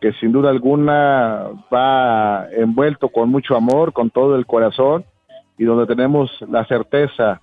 [0.00, 5.04] que sin duda alguna va envuelto con mucho amor, con todo el corazón
[5.58, 7.40] y donde tenemos la certeza,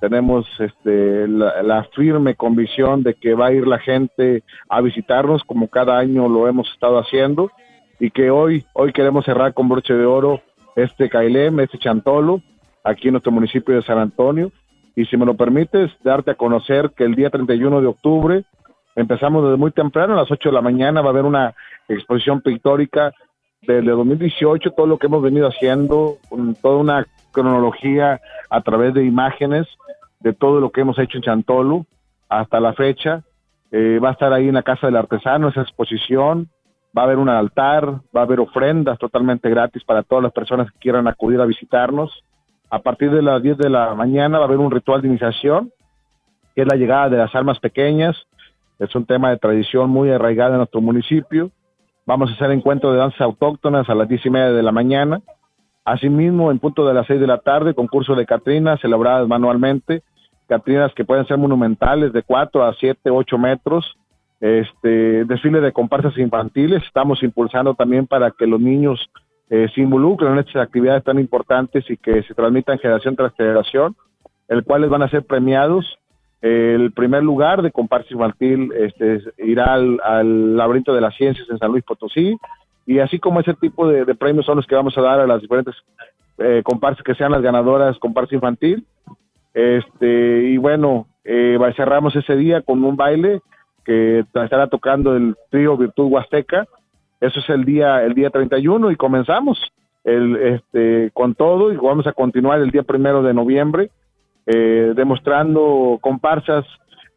[0.00, 5.68] tenemos este, la, firme convicción de que va a ir la gente a visitarnos como
[5.68, 7.50] cada año lo hemos estado haciendo
[7.98, 10.40] y que hoy, hoy queremos cerrar con broche de oro
[10.76, 12.40] este Cailem, este Chantolo,
[12.84, 14.52] aquí en nuestro municipio de San Antonio.
[14.94, 18.44] Y si me lo permites, darte a conocer que el día 31 de octubre
[18.98, 21.54] Empezamos desde muy temprano, a las 8 de la mañana va a haber una
[21.86, 23.12] exposición pictórica
[23.62, 26.16] desde 2018, todo lo que hemos venido haciendo,
[26.60, 29.68] toda una cronología a través de imágenes
[30.18, 31.86] de todo lo que hemos hecho en Chantolo
[32.28, 33.22] hasta la fecha.
[33.70, 36.48] Eh, va a estar ahí en la Casa del Artesano esa exposición,
[36.96, 40.72] va a haber un altar, va a haber ofrendas totalmente gratis para todas las personas
[40.72, 42.24] que quieran acudir a visitarnos.
[42.68, 45.70] A partir de las 10 de la mañana va a haber un ritual de iniciación,
[46.56, 48.16] que es la llegada de las almas pequeñas,
[48.78, 51.50] es un tema de tradición muy arraigada en nuestro municipio.
[52.06, 55.20] Vamos a hacer encuentro de danzas autóctonas a las diez y media de la mañana.
[55.84, 60.02] Asimismo, en punto de las seis de la tarde, concurso de Catrinas celebradas manualmente.
[60.46, 63.96] Catrinas que pueden ser monumentales de cuatro a siete, ocho metros.
[64.40, 66.82] Este, desfile de comparsas infantiles.
[66.84, 69.10] Estamos impulsando también para que los niños
[69.50, 73.96] eh, se involucren en estas actividades tan importantes y que se transmitan generación tras generación,
[74.46, 75.98] el cuales van a ser premiados
[76.40, 81.72] el primer lugar de comparsa infantil este, irá al, laberinto de las ciencias en San
[81.72, 82.36] Luis Potosí
[82.86, 85.42] y así como ese tipo de, premios son los que vamos a dar a las
[85.42, 85.74] diferentes
[86.38, 88.86] eh, comparsas que sean las ganadoras comparsa infantil.
[89.52, 93.40] Este, y bueno, eh, cerramos ese día con un baile
[93.84, 96.66] que estará tocando el trío Virtud Huasteca.
[97.20, 99.58] Eso es el día, el día 31 y comenzamos
[100.04, 103.90] el, este, con todo y vamos a continuar el día primero de noviembre
[104.50, 106.64] eh, demostrando comparsas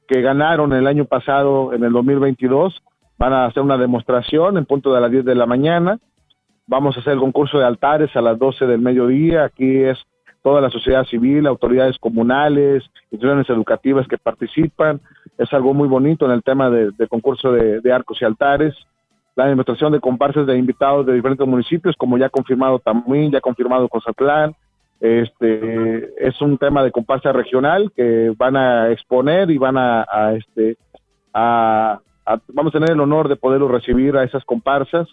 [0.06, 2.84] que ganaron el año pasado en el 2022.
[3.18, 5.98] Van a hacer una demostración en punto de las 10 de la mañana.
[6.68, 9.46] Vamos a hacer el concurso de altares a las 12 del mediodía.
[9.46, 9.98] Aquí es
[10.44, 15.00] toda la sociedad civil, autoridades comunales, instituciones educativas que participan.
[15.38, 18.76] Es algo muy bonito en el tema del concurso de, arcos y altares.
[19.38, 23.88] La demostración de comparsas de invitados de diferentes municipios, como ya confirmado Tamuín, ya confirmado
[23.88, 24.54] Cozatlán.
[25.02, 30.06] Este, es un tema de comparsa regional que van a exponer y van a,
[30.38, 30.78] este,
[31.34, 32.00] a,
[32.48, 35.10] vamos a tener el honor de poderlo recibir a esas comparsas.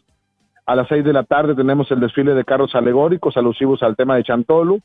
[0.66, 4.16] A las seis de la tarde tenemos el desfile de carros alegóricos alusivos al tema
[4.16, 4.78] de Chantolo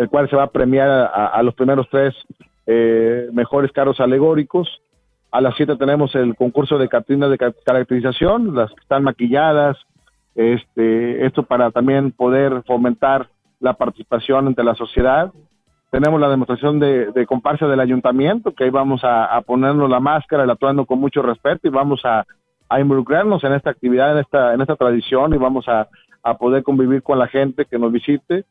[0.00, 2.14] el cual se va a premiar a, los primeros tres
[2.66, 4.80] eh, mejores carros alegóricos.
[5.30, 9.76] A las siete tenemos el concurso de Catrinas de caracterización, las que están maquilladas,
[10.34, 13.28] este, esto para también poder fomentar
[13.60, 15.32] la participación entre la sociedad.
[15.90, 20.50] Tenemos la demostración de, comparsa del ayuntamiento, que ahí vamos a, ponernos la máscara, el
[20.50, 22.24] atuendo con mucho respeto y vamos a,
[22.78, 25.88] involucrarnos en esta actividad, en esta, en esta tradición y vamos a,
[26.22, 28.44] a poder convivir con la gente que nos visite.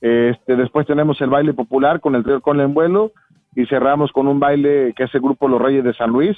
[0.00, 3.12] Este, después tenemos el baile popular con el trío con el vuelo
[3.56, 6.36] y cerramos con un baile que es el grupo Los Reyes de San Luis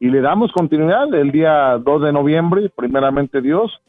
[0.00, 3.80] y le damos continuidad el día 2 de noviembre, primeramente Dios,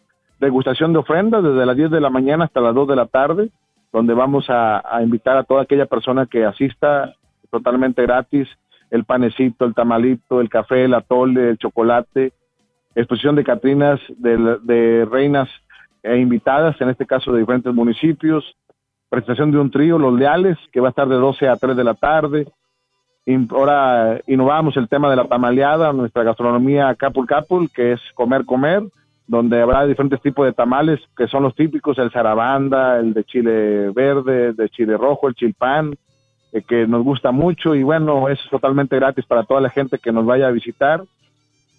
[0.42, 3.50] degustación de ofrendas desde las 10 de la mañana hasta las 2 de la tarde,
[3.94, 7.14] donde vamos a, invitar a toda aquella persona que asista
[7.50, 8.48] totalmente gratis,
[8.90, 12.34] el panecito, el tamalito, el café, el atole, el chocolate,
[12.96, 15.48] exposición de Catrinas, de, reinas
[16.04, 18.44] e invitadas, en este caso de diferentes municipios,
[19.10, 21.84] presentación de un trío, Los Leales, que va a estar de 12 a 3 de
[21.84, 22.48] la tarde.
[23.52, 28.82] ahora innovamos el tema de la tamaleada, nuestra gastronomía Capul Capul, que es comer, comer,
[29.32, 33.90] donde habrá diferentes tipos de tamales, que son los típicos, el zarabanda, el de chile
[33.92, 35.96] verde, el de chile rojo, el chilpán,
[36.52, 40.12] eh, que nos gusta mucho y bueno, es totalmente gratis para toda la gente que
[40.12, 41.02] nos vaya a visitar.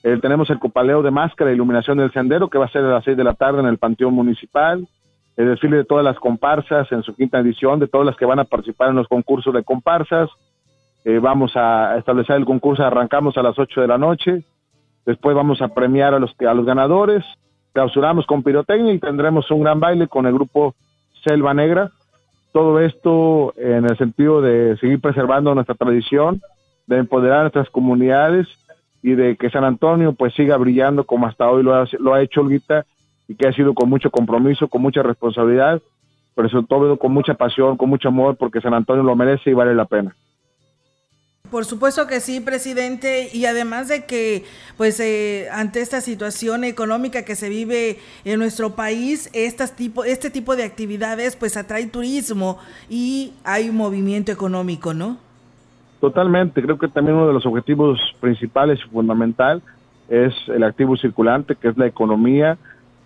[0.02, 2.88] Eh, tenemos el copaleo de máscara e iluminación del sendero, que va a ser a
[2.88, 4.88] las 6 de la tarde en el Panteón Municipal
[5.36, 8.38] el desfile de todas las comparsas en su quinta edición, de todas las que van
[8.38, 10.30] a participar en los concursos de comparsas.
[11.04, 14.44] Eh, vamos a establecer el concurso, arrancamos a las 8 de la noche,
[15.06, 17.24] después vamos a premiar a los, a los ganadores,
[17.72, 20.74] clausuramos con pirotecnia y tendremos un gran baile con el grupo
[21.24, 21.90] Selva Negra.
[22.52, 26.42] Todo esto en el sentido de seguir preservando nuestra tradición,
[26.86, 28.46] de empoderar nuestras comunidades
[29.02, 32.22] y de que San Antonio pues siga brillando como hasta hoy lo ha, lo ha
[32.22, 32.84] hecho Olguita
[33.26, 35.80] y que ha sido con mucho compromiso, con mucha responsabilidad,
[36.34, 39.54] pero sobre todo con mucha pasión, con mucho amor, porque San Antonio lo merece y
[39.54, 40.14] vale la pena.
[41.52, 44.44] Por supuesto que sí, presidente, y además de que,
[44.78, 50.30] pues, eh, ante esta situación económica que se vive en nuestro país, estas tipo, este
[50.30, 55.18] tipo de actividades, pues, atrae turismo y hay movimiento económico, ¿no?
[56.00, 59.60] Totalmente, creo que también uno de los objetivos principales y fundamental
[60.08, 62.56] es el activo circulante, que es la economía,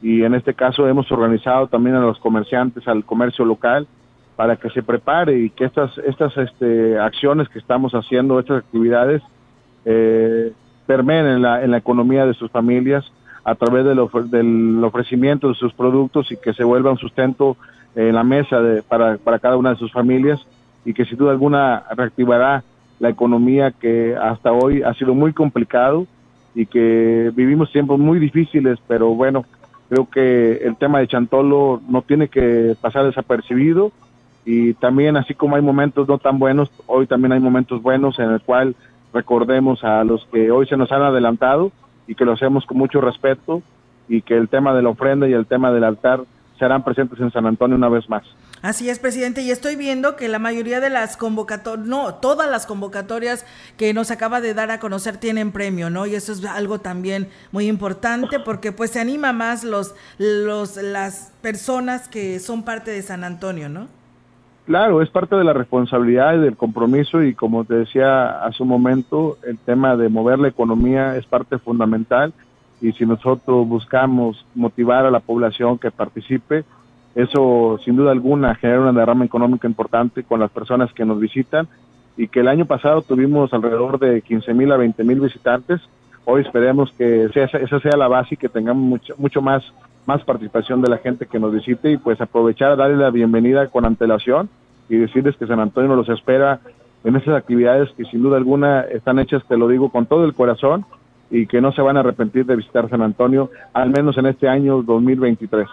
[0.01, 3.89] y en este caso hemos organizado también a los comerciantes, al comercio local,
[4.37, 9.23] para que se prepare y que estas, estas este, acciones que estamos haciendo, estas actividades,
[9.85, 10.53] eh,
[10.87, 13.05] permeen en la, en la economía de sus familias
[13.45, 13.99] a través del,
[14.31, 17.57] del ofrecimiento de sus productos y que se vuelva un sustento
[17.95, 20.41] en la mesa de, para, para cada una de sus familias
[20.85, 22.63] y que sin duda alguna reactivará
[22.99, 26.07] la economía que hasta hoy ha sido muy complicado
[26.55, 29.45] y que vivimos tiempos muy difíciles, pero bueno,
[29.89, 33.93] Creo que el tema de Chantolo no tiene que pasar desapercibido
[34.47, 38.31] y también así como hay momentos no tan buenos, hoy también hay momentos buenos en
[38.31, 38.77] el cual
[39.13, 41.73] recordemos a los que hoy se nos han adelantado
[42.07, 43.61] y que lo hacemos con mucho respeto
[44.09, 46.21] y que el tema de la ofrenda y el tema del altar
[46.61, 48.23] serán presentes en San Antonio una vez más.
[48.63, 52.67] Así es, presidente, y estoy viendo que la mayoría de las convocatorias, no, todas las
[52.67, 53.45] convocatorias
[53.77, 56.07] que nos acaba de dar a conocer tienen premio, ¿no?
[56.07, 61.33] Y eso es algo también muy importante porque pues se anima más los, los, las
[61.43, 63.89] personas que son parte de San Antonio, ¿no?
[64.67, 68.69] Claro, es parte de la responsabilidad y del compromiso y como te decía hace un
[68.69, 72.35] momento, el tema de mover la economía es parte fundamental
[72.81, 76.65] y si nosotros buscamos motivar a la población que participe,
[77.15, 81.69] eso sin duda alguna genera una derrama económica importante con las personas que nos visitan
[82.17, 85.81] y que el año pasado tuvimos alrededor de 15 mil a 20 mil visitantes.
[86.25, 89.63] Hoy esperemos que sea, esa sea la base y que tengamos mucho, mucho más,
[90.07, 93.69] más participación de la gente que nos visite y pues aprovechar a darle la bienvenida
[93.69, 94.49] con antelación
[94.89, 96.61] y decirles que San Antonio nos los espera
[97.05, 100.35] en esas actividades que sin duda alguna están hechas, te lo digo con todo el
[100.35, 100.87] corazón,
[101.31, 104.49] y que no se van a arrepentir de visitar San Antonio, al menos en este
[104.49, 105.67] año 2023.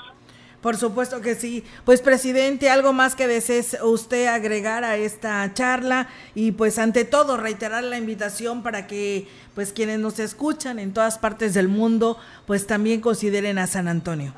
[0.63, 1.65] Por supuesto que sí.
[1.83, 7.35] Pues presidente, algo más que desees usted agregar a esta charla y pues ante todo
[7.35, 12.15] reiterar la invitación para que pues quienes nos escuchan en todas partes del mundo
[12.47, 14.33] pues también consideren a San Antonio.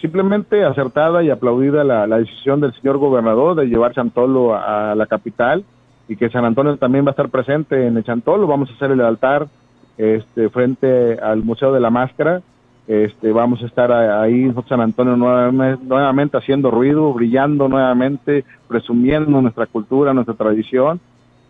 [0.00, 5.64] simplemente acertada y aplaudida la, decisión del señor gobernador de llevar Chantolo a, la capital
[6.08, 8.48] y que San Antonio también va a estar presente en el Chantolo.
[8.48, 9.46] Vamos a hacer el altar
[9.96, 12.42] este, frente al Museo de la Máscara.
[12.86, 19.40] Este, vamos a estar ahí en San Antonio nuevamente, nuevamente haciendo ruido, brillando nuevamente, presumiendo
[19.40, 21.00] nuestra cultura, nuestra tradición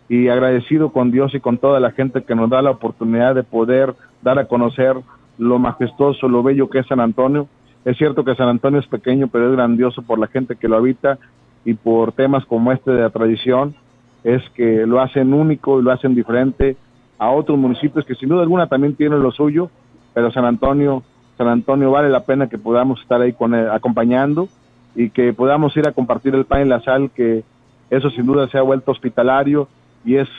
[0.07, 3.43] y agradecido con Dios y con toda la gente que nos da la oportunidad de
[3.43, 4.95] poder dar a conocer
[5.37, 7.47] lo majestuoso, lo bello que es San Antonio.
[7.83, 10.77] Es cierto que San Antonio es pequeño, pero es grandioso por la gente que lo
[10.77, 11.17] habita
[11.65, 13.75] y por temas como este de la tradición,
[14.23, 16.77] es que lo hacen único y lo hacen diferente
[17.17, 19.69] a otros municipios que sin duda alguna también tienen lo suyo,
[20.13, 21.03] pero San Antonio,
[21.37, 24.47] San Antonio vale la pena que podamos estar ahí con acompañando
[24.95, 27.43] y que podamos ir a compartir el pan y la sal, que
[27.89, 29.67] eso sin duda se ha vuelto hospitalario
[30.05, 30.29] y es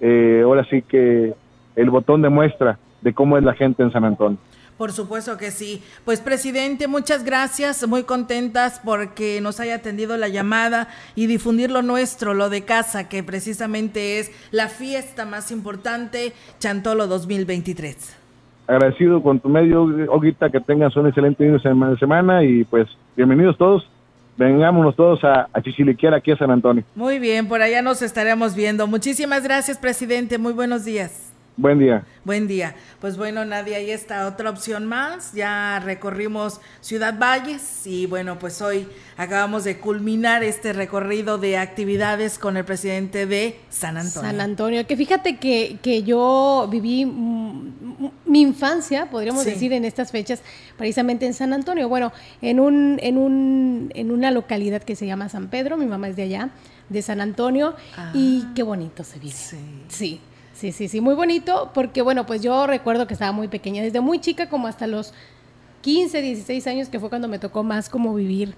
[0.00, 1.34] eh, ahora sí que
[1.74, 4.38] el botón de muestra de cómo es la gente en San Antonio.
[4.76, 5.82] Por supuesto que sí.
[6.04, 11.80] Pues presidente, muchas gracias, muy contentas porque nos haya atendido la llamada y difundir lo
[11.80, 18.25] nuestro, lo de casa, que precisamente es la fiesta más importante, Chantolo 2023.
[18.66, 23.56] Agradecido con tu medio, Oguita, que tengas un excelente inicio de semana y pues bienvenidos
[23.56, 23.88] todos
[24.36, 26.84] vengámonos todos a, a Chichiliquiar aquí a San Antonio.
[26.94, 28.86] Muy bien, por allá nos estaremos viendo.
[28.86, 30.38] Muchísimas gracias, presidente.
[30.38, 31.35] Muy buenos días.
[31.58, 32.04] Buen día.
[32.22, 32.74] Buen día.
[33.00, 35.32] Pues bueno, Nadia, ahí está otra opción más.
[35.32, 38.86] Ya recorrimos Ciudad Valles y bueno, pues hoy
[39.16, 44.30] acabamos de culminar este recorrido de actividades con el presidente de San Antonio.
[44.30, 50.42] San Antonio, que fíjate que, que yo viví mi infancia, podríamos decir, en estas fechas,
[50.76, 51.88] precisamente en San Antonio.
[51.88, 56.08] Bueno, en, un, en, un, en una localidad que se llama San Pedro, mi mamá
[56.08, 56.50] es de allá,
[56.90, 57.74] de San Antonio,
[58.12, 58.52] y ah.
[58.54, 59.32] qué bonito se vive.
[59.32, 59.56] Sí.
[59.88, 60.20] sí.
[60.56, 64.00] Sí, sí, sí, muy bonito, porque bueno, pues yo recuerdo que estaba muy pequeña, desde
[64.00, 65.12] muy chica como hasta los
[65.82, 68.54] 15, 16 años, que fue cuando me tocó más como vivir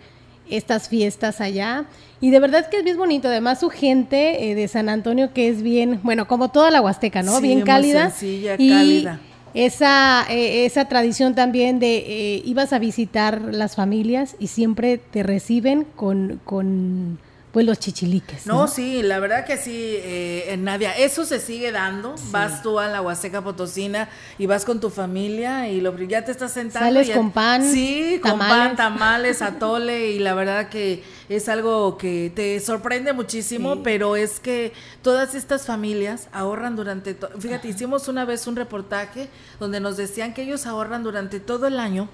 [0.48, 1.86] estas fiestas allá.
[2.20, 5.48] Y de verdad que es bien bonito, además su gente eh, de San Antonio que
[5.48, 7.40] es bien, bueno, como toda la Huasteca, ¿no?
[7.40, 8.10] bien cálida.
[8.10, 9.20] Sencilla, y cálida.
[9.54, 15.24] Esa, eh, esa tradición también de eh, ibas a visitar las familias y siempre te
[15.24, 17.18] reciben con, con
[17.52, 18.46] pues los chichiliques.
[18.46, 22.14] No, sí, la verdad que sí, eh, Nadia, eso se sigue dando.
[22.30, 26.30] Vas tú a la Huasteca Potosina y vas con tu familia y lo, ya te
[26.30, 26.86] estás sentando.
[26.86, 27.64] Sales con pan.
[27.64, 33.82] Sí, con pan, tamales, atole y la verdad que es algo que te sorprende muchísimo,
[33.82, 39.28] pero es que todas estas familias ahorran durante, fíjate, hicimos una vez un reportaje
[39.58, 42.08] donde nos decían que ellos ahorran durante todo el año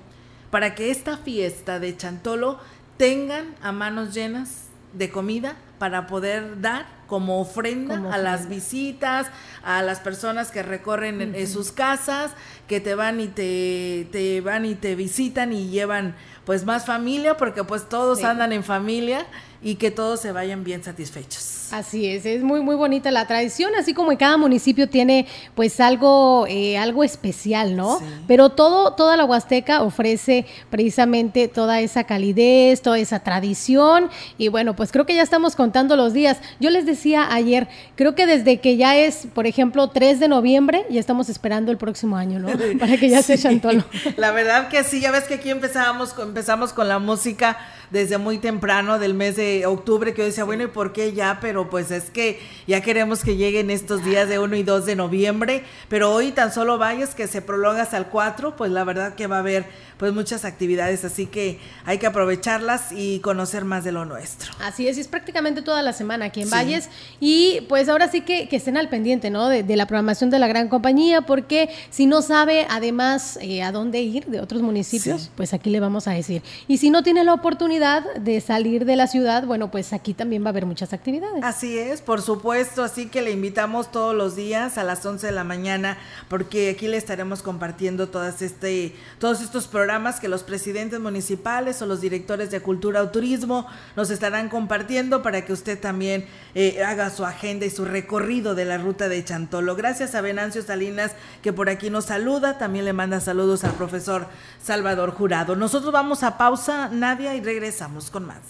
[0.51, 2.61] para que esta fiesta de Chantolo
[2.97, 4.64] tengan a manos llenas
[4.95, 9.27] de comida para poder dar como ofrenda, a las visitas,
[9.63, 12.33] a las personas que recorren en, sus casas,
[12.67, 17.37] que te van y te, te, van y te visitan y llevan pues más familia,
[17.37, 19.27] porque pues todos andan en familia
[19.63, 21.54] y que todos se vayan bien satisfechos.
[21.73, 25.81] Así es, es muy muy bonita la tradición, así como en cada municipio tiene pues
[25.81, 27.99] algo eh, algo especial, ¿no?
[28.27, 34.75] Pero todo toda la Huasteca ofrece precisamente toda esa calidez, toda esa tradición y bueno,
[34.75, 36.39] pues creo que ya estamos contando los días.
[36.61, 40.85] Yo les decía ayer, creo que desde que ya es, por ejemplo, 3 de noviembre,
[40.91, 42.49] ya estamos esperando el próximo año, ¿no?
[42.79, 43.85] Para que ya se chantolo.
[44.17, 47.59] La verdad que sí, ya ves que aquí empezábamos empezamos con la música
[47.91, 51.39] desde muy temprano del mes de octubre que yo decía, bueno, ¿y por qué ya?
[51.41, 54.97] Pero pues es que ya queremos que lleguen estos días de 1 y 2 de
[54.97, 59.15] noviembre, pero hoy tan solo vayas que se prolonga hasta el 4, pues la verdad
[59.15, 59.65] que va a haber
[59.99, 64.53] pues muchas actividades, así que hay que aprovecharlas y conocer más de lo nuestro.
[64.61, 66.89] Así es, es prácticamente toda la semana aquí en Valles
[67.21, 69.49] y pues ahora sí que, estén al pendiente, ¿no?
[69.49, 74.01] De, la programación de la gran compañía, porque si no sabe además eh, a dónde
[74.01, 76.43] ir de otros municipios, pues aquí le vamos a decir.
[76.69, 80.43] Y si no tiene la oportunidad de salir de la ciudad, bueno, pues aquí también
[80.43, 81.44] va a haber muchas actividades.
[81.45, 85.33] Así es, por supuesto, así que le invitamos todos los días a las 11 de
[85.35, 85.99] la mañana,
[86.31, 91.87] porque aquí le estaremos compartiendo todas este, todos estos programas que los presidentes municipales o
[91.87, 96.25] los directores de cultura o turismo nos estarán compartiendo para que usted también
[96.55, 99.77] eh, haga su agenda y su recorrido de la ruta de Chantolo.
[99.77, 104.29] Gracias a Venancio Salinas que por aquí nos saluda, también le manda saludos al profesor
[104.63, 105.57] Salvador Jurado.
[105.57, 108.41] Nosotros vamos a pausa, Nadia, y regresamos con más.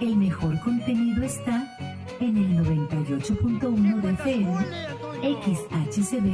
[0.00, 1.76] El mejor contenido está
[2.20, 4.54] en el 98.1 de FM,
[5.42, 6.32] XHCB,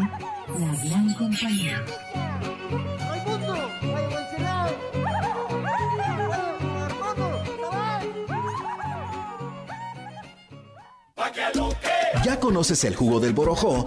[0.59, 1.85] La Gran Compañía.
[12.25, 13.87] ¿Ya conoces el jugo del Borojó?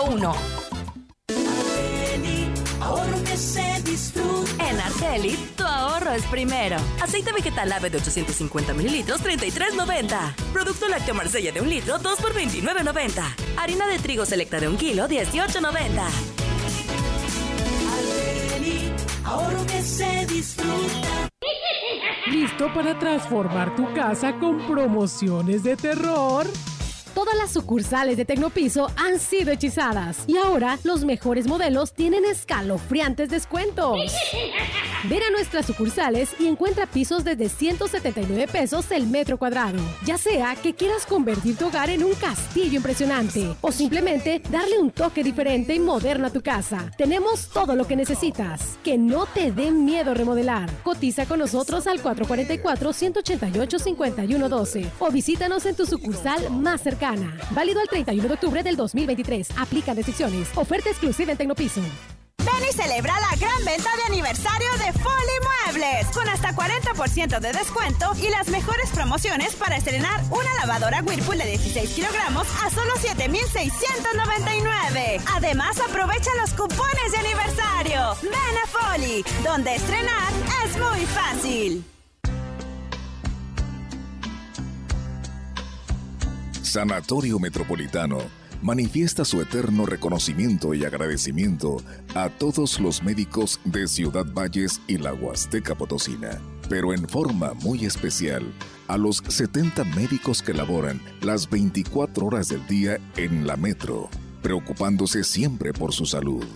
[0.00, 0.34] B001.
[2.80, 4.68] Ahorro que se disfruta.
[4.68, 6.76] En Arceli, tu ahorro es primero.
[7.02, 10.34] Aceite vegetal ave de 850 mililitros, 33.90.
[10.52, 13.22] Producto lácteo Marsella de un litro, 2 por 29.90.
[13.58, 16.02] Harina de trigo selecta de un kilo, 18.90.
[19.24, 21.28] Ahorro que se disfruta.
[22.26, 26.46] ¿Listo para transformar tu casa con promociones de terror?
[27.14, 33.30] Todas las sucursales de Tecnopiso han sido hechizadas y ahora los mejores modelos tienen escalofriantes
[33.30, 34.12] descuentos.
[35.08, 39.80] Ven a nuestras sucursales y encuentra pisos desde 179 pesos el metro cuadrado.
[40.04, 44.92] Ya sea que quieras convertir tu hogar en un castillo impresionante o simplemente darle un
[44.92, 46.92] toque diferente y moderno a tu casa.
[46.96, 48.78] Tenemos todo lo que necesitas.
[48.84, 50.70] Que no te dé miedo remodelar.
[50.84, 56.99] Cotiza con nosotros al 444-188-5112 o visítanos en tu sucursal más cercana.
[57.50, 59.48] Válido el 31 de octubre del 2023.
[59.58, 60.50] Aplica restricciones.
[60.54, 61.80] Oferta exclusiva en Tecnopiso.
[61.80, 67.52] Ven y celebra la gran venta de aniversario de Folly Muebles con hasta 40% de
[67.52, 72.92] descuento y las mejores promociones para estrenar una lavadora Whirlpool de 16 kilogramos a solo
[72.98, 75.20] 7,699.
[75.34, 78.16] Además, aprovecha los cupones de aniversario.
[78.22, 80.32] Ven a Folly, donde estrenar
[80.64, 81.84] es muy fácil.
[86.70, 88.18] Sanatorio Metropolitano
[88.62, 91.78] manifiesta su eterno reconocimiento y agradecimiento
[92.14, 97.86] a todos los médicos de Ciudad Valles y la Huasteca Potosina, pero en forma muy
[97.86, 98.54] especial
[98.86, 104.08] a los 70 médicos que laboran las 24 horas del día en la metro,
[104.40, 106.46] preocupándose siempre por su salud.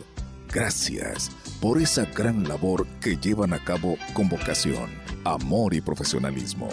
[0.52, 4.90] Gracias por esa gran labor que llevan a cabo con vocación,
[5.24, 6.68] amor y profesionalismo.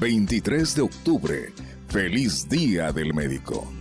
[0.00, 1.52] 23 de octubre,
[1.94, 3.72] Feliz Día del Médico.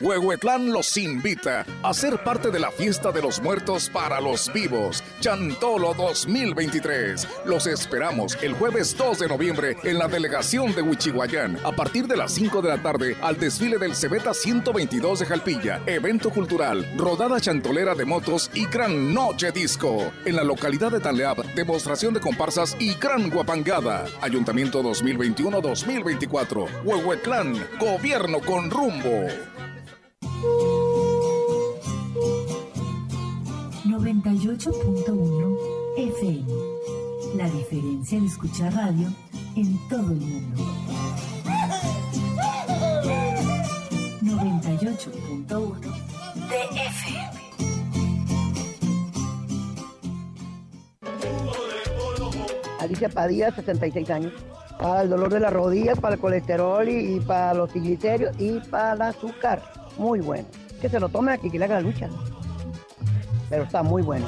[0.00, 5.04] Huehuetlán los invita a ser parte de la fiesta de los muertos para los vivos,
[5.20, 7.28] Chantolo 2023.
[7.44, 12.16] Los esperamos el jueves 2 de noviembre en la delegación de Huichihuayán a partir de
[12.16, 17.40] las 5 de la tarde al desfile del Cebeta 122 de Jalpilla, evento cultural, rodada
[17.40, 20.12] chantolera de motos y gran noche disco.
[20.24, 24.06] En la localidad de Tanleab, demostración de comparsas y gran guapangada.
[24.20, 26.82] Ayuntamiento 2021-2024.
[26.82, 29.28] Huehuetlán, gobierno con rumbo.
[33.84, 35.58] 98.1
[35.96, 36.46] FM.
[37.36, 39.08] La diferencia de escuchar radio
[39.56, 40.62] en todo el mundo.
[44.22, 45.80] 98.1
[46.48, 47.44] de FM.
[52.80, 54.32] Alicia Padilla, 66 años.
[54.84, 58.92] Para el dolor de las rodillas, para el colesterol y, para los triglicéridos y para
[58.92, 59.62] el azúcar.
[59.96, 60.46] Muy bueno.
[60.78, 62.10] Que se lo tome aquí, que le haga la lucha.
[63.48, 64.26] Pero está muy bueno.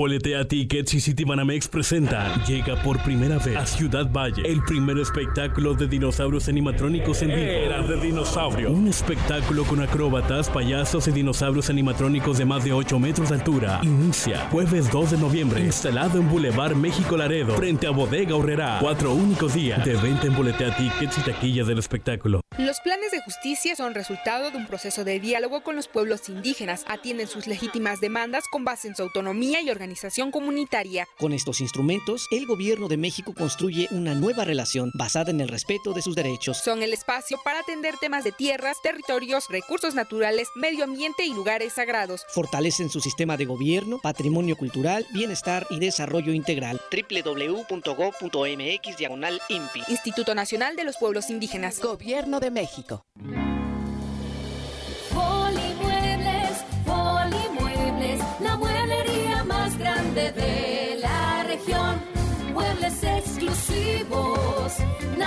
[0.00, 5.74] Boletea Tickets y Citibanamex presenta Llega por primera vez a Ciudad Valle el primer espectáculo
[5.74, 7.42] de dinosaurios animatrónicos en vivo.
[7.42, 8.72] Era de dinosaurio.
[8.72, 13.80] Un espectáculo con acróbatas, payasos y dinosaurios animatrónicos de más de 8 metros de altura.
[13.82, 18.78] Inicia jueves 2 de noviembre, instalado en Boulevard México Laredo, frente a Bodega Horrera.
[18.80, 22.40] Cuatro únicos días de venta en Boletea Tickets y taquillas del espectáculo.
[22.56, 26.84] Los planes de justicia son resultado de un proceso de diálogo con los pueblos indígenas,
[26.88, 29.89] atienden sus legítimas demandas con base en su autonomía y organización
[30.30, 31.06] comunitaria.
[31.18, 35.92] Con estos instrumentos, el gobierno de México construye una nueva relación basada en el respeto
[35.92, 36.58] de sus derechos.
[36.58, 41.74] Son el espacio para atender temas de tierras, territorios, recursos naturales, medio ambiente y lugares
[41.74, 42.24] sagrados.
[42.28, 46.80] Fortalecen su sistema de gobierno, patrimonio cultural, bienestar y desarrollo integral.
[46.90, 49.82] www.gov.mx diagonal INPI.
[49.88, 51.80] Instituto Nacional de los Pueblos Indígenas.
[51.80, 53.04] Gobierno de México.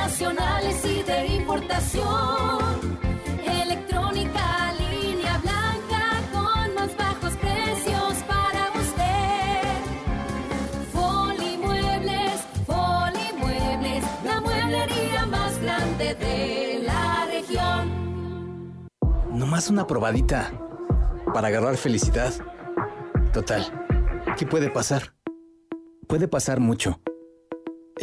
[0.04, 2.99] nacionales y de importación.
[3.45, 9.62] Electrónica, línea blanca con más bajos precios para usted.
[10.91, 18.89] Folimuebles, Folimuebles, la mueblería más grande de la región.
[19.32, 20.51] Nomás una probadita
[21.34, 22.34] para agarrar felicidad.
[23.32, 23.64] Total,
[24.38, 25.14] ¿qué puede pasar?
[26.08, 26.99] Puede pasar mucho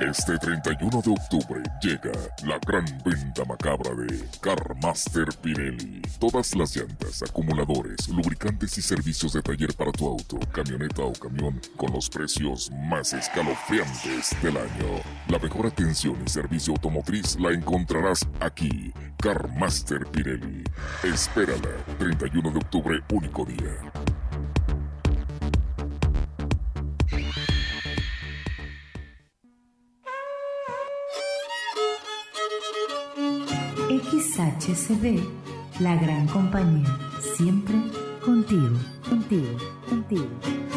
[0.00, 2.12] Este 31 de octubre llega
[2.46, 6.00] la gran venta macabra de Carmaster Pirelli.
[6.18, 11.60] Todas las llantas, acumuladores, lubricantes y servicios de taller para tu auto, camioneta o camión
[11.76, 15.02] con los precios más escalofriantes del año.
[15.28, 18.94] La mejor atención y servicio automotriz la encontrarás aquí.
[19.18, 20.64] Carmaster Pirelli.
[21.04, 23.76] Espérala, 31 de octubre, único día.
[34.40, 35.20] XHCD,
[35.80, 36.88] la gran compañía,
[37.36, 37.74] siempre
[38.24, 40.69] contigo, contigo, contigo.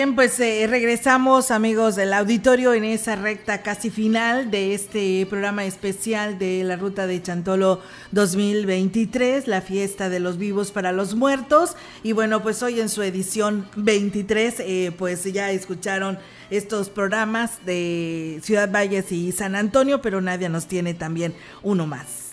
[0.00, 5.66] Bien, pues eh, regresamos amigos del auditorio en esa recta casi final de este programa
[5.66, 7.82] especial de la Ruta de Chantolo
[8.12, 11.76] 2023, la fiesta de los vivos para los muertos.
[12.02, 18.40] Y bueno, pues hoy en su edición 23, eh, pues ya escucharon estos programas de
[18.42, 22.29] Ciudad Valles y San Antonio, pero nadie nos tiene también uno más.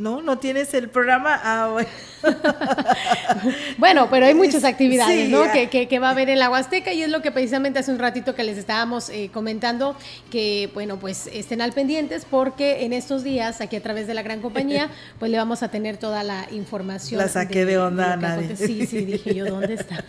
[0.00, 0.22] ¿No?
[0.22, 1.38] ¿No tienes el programa?
[1.44, 1.88] Ah, bueno.
[3.78, 5.42] bueno, pero hay muchas actividades, ¿no?
[5.52, 7.98] Que, que, va a haber en la Huasteca y es lo que precisamente hace un
[7.98, 9.94] ratito que les estábamos eh, comentando,
[10.30, 14.22] que bueno, pues estén al pendientes porque en estos días, aquí a través de la
[14.22, 14.88] gran compañía,
[15.18, 17.20] pues le vamos a tener toda la información.
[17.20, 18.56] La saqué de, onda a nadie.
[18.56, 20.02] Sí, sí, dije yo, ¿dónde está?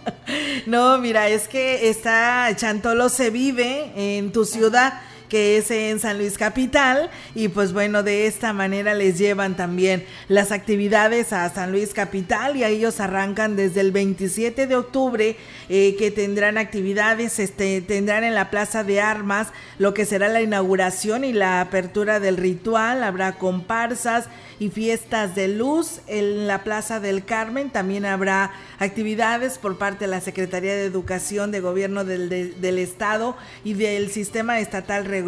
[0.66, 4.94] no, mira, es que está Chantolo se vive en tu ciudad
[5.34, 10.06] que es en San Luis Capital y pues bueno, de esta manera les llevan también
[10.28, 15.36] las actividades a San Luis Capital y a ellos arrancan desde el 27 de octubre
[15.68, 19.48] eh, que tendrán actividades, este, tendrán en la Plaza de Armas
[19.80, 24.28] lo que será la inauguración y la apertura del ritual, habrá comparsas,
[24.58, 27.70] y fiestas de luz en la Plaza del Carmen.
[27.70, 33.36] También habrá actividades por parte de la Secretaría de Educación de Gobierno del, del Estado
[33.64, 35.23] y del Sistema Estatal Regular.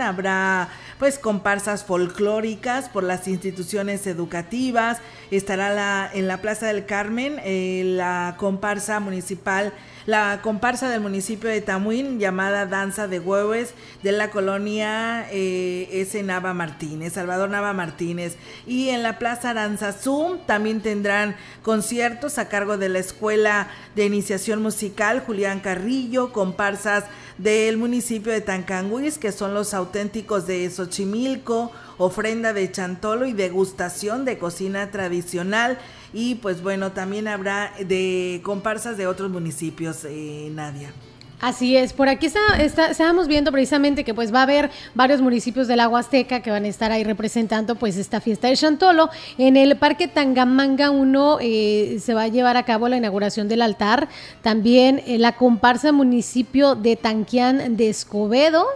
[0.00, 4.98] Habrá pues comparsas folclóricas por las instituciones educativas.
[5.30, 9.72] Estará la, en la Plaza del Carmen eh, la comparsa municipal
[10.10, 16.20] la comparsa del municipio de Tamuín llamada Danza de Hueves de la colonia eh, S.
[16.24, 18.36] Nava Martínez, Salvador Nava Martínez.
[18.66, 24.60] Y en la Plaza Aranzazú también tendrán conciertos a cargo de la Escuela de Iniciación
[24.62, 27.04] Musical Julián Carrillo, comparsas
[27.38, 34.24] del municipio de Tancanguis, que son los auténticos de Xochimilco, ofrenda de chantolo y degustación
[34.24, 35.78] de cocina tradicional.
[36.12, 40.92] Y pues bueno, también habrá de comparsas de otros municipios, eh, Nadia.
[41.40, 45.68] Así es, por aquí está, estábamos viendo precisamente que pues va a haber varios municipios
[45.68, 49.08] del agua azteca que van a estar ahí representando pues esta fiesta de Chantolo.
[49.38, 53.62] En el Parque Tangamanga 1 eh, se va a llevar a cabo la inauguración del
[53.62, 54.10] altar,
[54.42, 58.66] también en la comparsa municipio de Tanquián de Escobedo.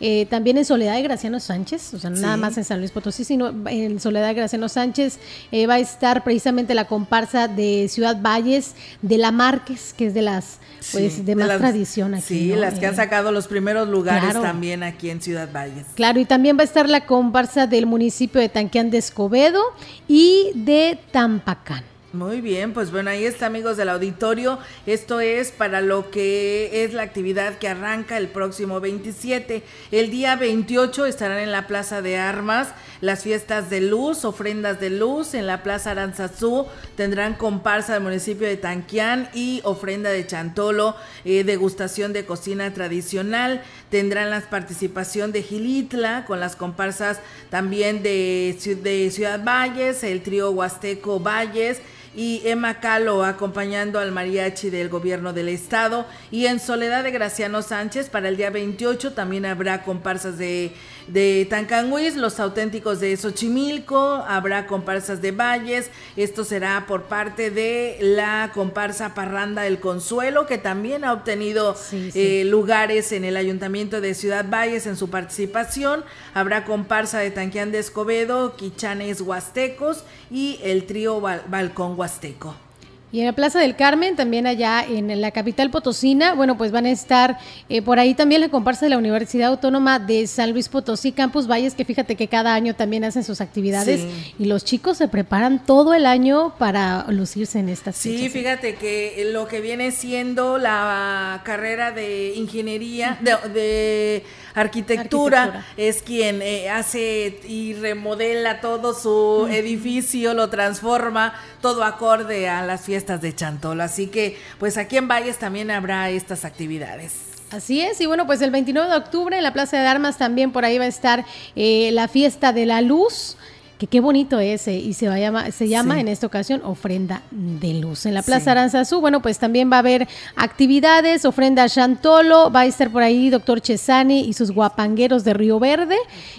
[0.00, 3.24] Eh, también en Soledad de Graciano Sánchez, o sea, nada más en San Luis Potosí,
[3.24, 5.18] sino en Soledad de Graciano Sánchez
[5.50, 10.14] eh, va a estar precisamente la comparsa de Ciudad Valles, de la Márquez, que es
[10.14, 10.58] de las
[10.92, 12.22] pues de, más tradición aquí.
[12.22, 15.86] Sí, las que han eh, sacado los primeros lugares también aquí en Ciudad Valles.
[15.94, 19.60] Claro, y también va a estar la comparsa del municipio de Tanquián de Escobedo
[20.06, 21.82] y de Tampacán.
[22.14, 24.58] Muy bien, pues bueno, ahí está amigos del auditorio.
[24.86, 29.62] Esto es para lo que es la actividad que arranca el próximo 27.
[29.90, 32.68] El día 28 estarán en la Plaza de Armas
[33.02, 36.66] las fiestas de luz, ofrendas de luz en la Plaza Aranzazú.
[36.96, 40.96] Tendrán comparsa del municipio de Tanquián y ofrenda de Chantolo,
[41.26, 43.62] eh, degustación de cocina tradicional.
[43.90, 50.52] Tendrán la participación de Gilitla con las comparsas también de, de Ciudad Valles, el trío
[50.52, 51.82] Huasteco Valles
[52.18, 56.04] y Emma Calo acompañando al mariachi del gobierno del estado.
[56.32, 60.72] Y en Soledad de Graciano Sánchez para el día 28 también habrá comparsas de,
[61.08, 67.96] de Tancanhuiz, los auténticos de Xochimilco, habrá comparsas de Valles, esto será por parte de
[68.00, 74.14] la comparsa Parranda del Consuelo que también ha obtenido eh, lugares en el ayuntamiento de
[74.14, 76.04] Ciudad Valles en su participación,
[76.34, 82.67] habrá comparsa de Tanquián de Escobedo, Quichanes Huastecos y el trío Balcón Huasteco.
[83.10, 86.84] Y en la Plaza del Carmen, también allá en la capital potosina, bueno, pues van
[86.84, 87.38] a estar
[87.70, 91.48] eh, por ahí también la comparsa de la Universidad Autónoma de San Luis Potosí, Campus
[91.50, 94.04] Valles, que fíjate que cada año también hacen sus actividades.
[94.38, 99.30] Y los chicos se preparan todo el año para lucirse en estas Sí, fíjate que
[99.32, 103.18] lo que viene siendo la carrera de ingeniería,
[103.54, 104.22] de
[104.60, 112.64] arquitectura, es quien eh, hace y remodela todo su edificio, lo transforma, todo acorde a
[112.64, 113.82] las fiestas de Chantolo.
[113.82, 117.28] Así que, pues aquí en Valles también habrá estas actividades.
[117.50, 120.52] Así es, y bueno, pues el 29 de octubre en la Plaza de Armas también
[120.52, 121.24] por ahí va a estar
[121.56, 123.38] eh, la fiesta de la luz
[123.78, 127.74] que qué bonito es y se, va llama, se llama en esta ocasión ofrenda de
[127.74, 128.06] luz.
[128.06, 132.60] En la Plaza Aranzazú, bueno, pues también va a haber actividades, ofrenda a Chantolo, va
[132.60, 135.96] a estar por ahí doctor Chesani y sus guapangueros de Río Verde,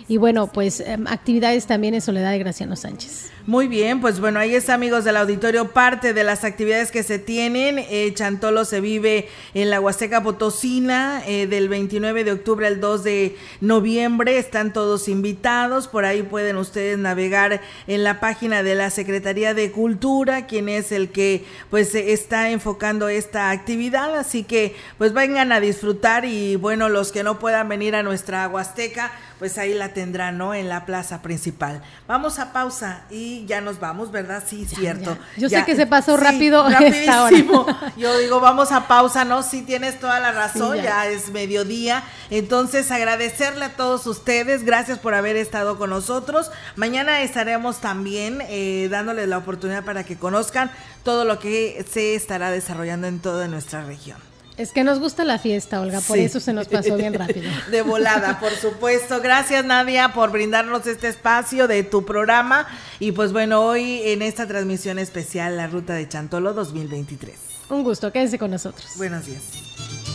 [0.10, 3.32] y bueno, pues em, actividades también en Soledad de Graciano Sánchez.
[3.48, 7.20] Muy bien, pues bueno, ahí está, amigos del auditorio, parte de las actividades que se
[7.20, 7.80] tienen.
[7.80, 13.04] Eh, Chantolo se vive en la Huasteca Potosina eh, del 29 de octubre al 2
[13.04, 14.38] de noviembre.
[14.38, 19.72] Están todos invitados, por ahí pueden ustedes navegar en la página de la Secretaría de
[19.72, 24.18] Cultura, quien es el que pues está enfocando esta actividad.
[24.18, 28.48] Así que pues vengan a disfrutar y bueno, los que no puedan venir a nuestra
[28.50, 30.54] Huasteca, pues ahí la tendrán, ¿no?
[30.54, 31.82] En la plaza principal.
[32.08, 34.44] Vamos a pausa y ya nos vamos, ¿verdad?
[34.46, 35.18] Sí, cierto.
[35.38, 37.66] Yo sé que se pasó rápido rapidísimo.
[37.98, 39.42] Yo digo, vamos a pausa, ¿no?
[39.42, 41.08] Sí, tienes toda la razón, ya.
[41.08, 42.04] es mediodía.
[42.30, 46.52] Entonces, agradecerle a todos ustedes, gracias por haber estado con nosotros.
[46.76, 50.70] Mañana estaremos también eh, dándoles la oportunidad para que conozcan
[51.04, 54.28] todo lo que se estará desarrollando en toda nuestra región.
[54.60, 57.49] Es que nos gusta la fiesta, Olga, por eso se nos pasó bien rápido.
[57.72, 59.22] De volada, por supuesto.
[59.22, 62.68] Gracias, Nadia, por brindarnos este espacio de tu programa.
[62.99, 67.36] Y pues bueno, hoy en esta transmisión especial, la Ruta de Chantolo 2023.
[67.70, 68.86] Un gusto, quédense con nosotros.
[68.97, 70.09] Buenos días.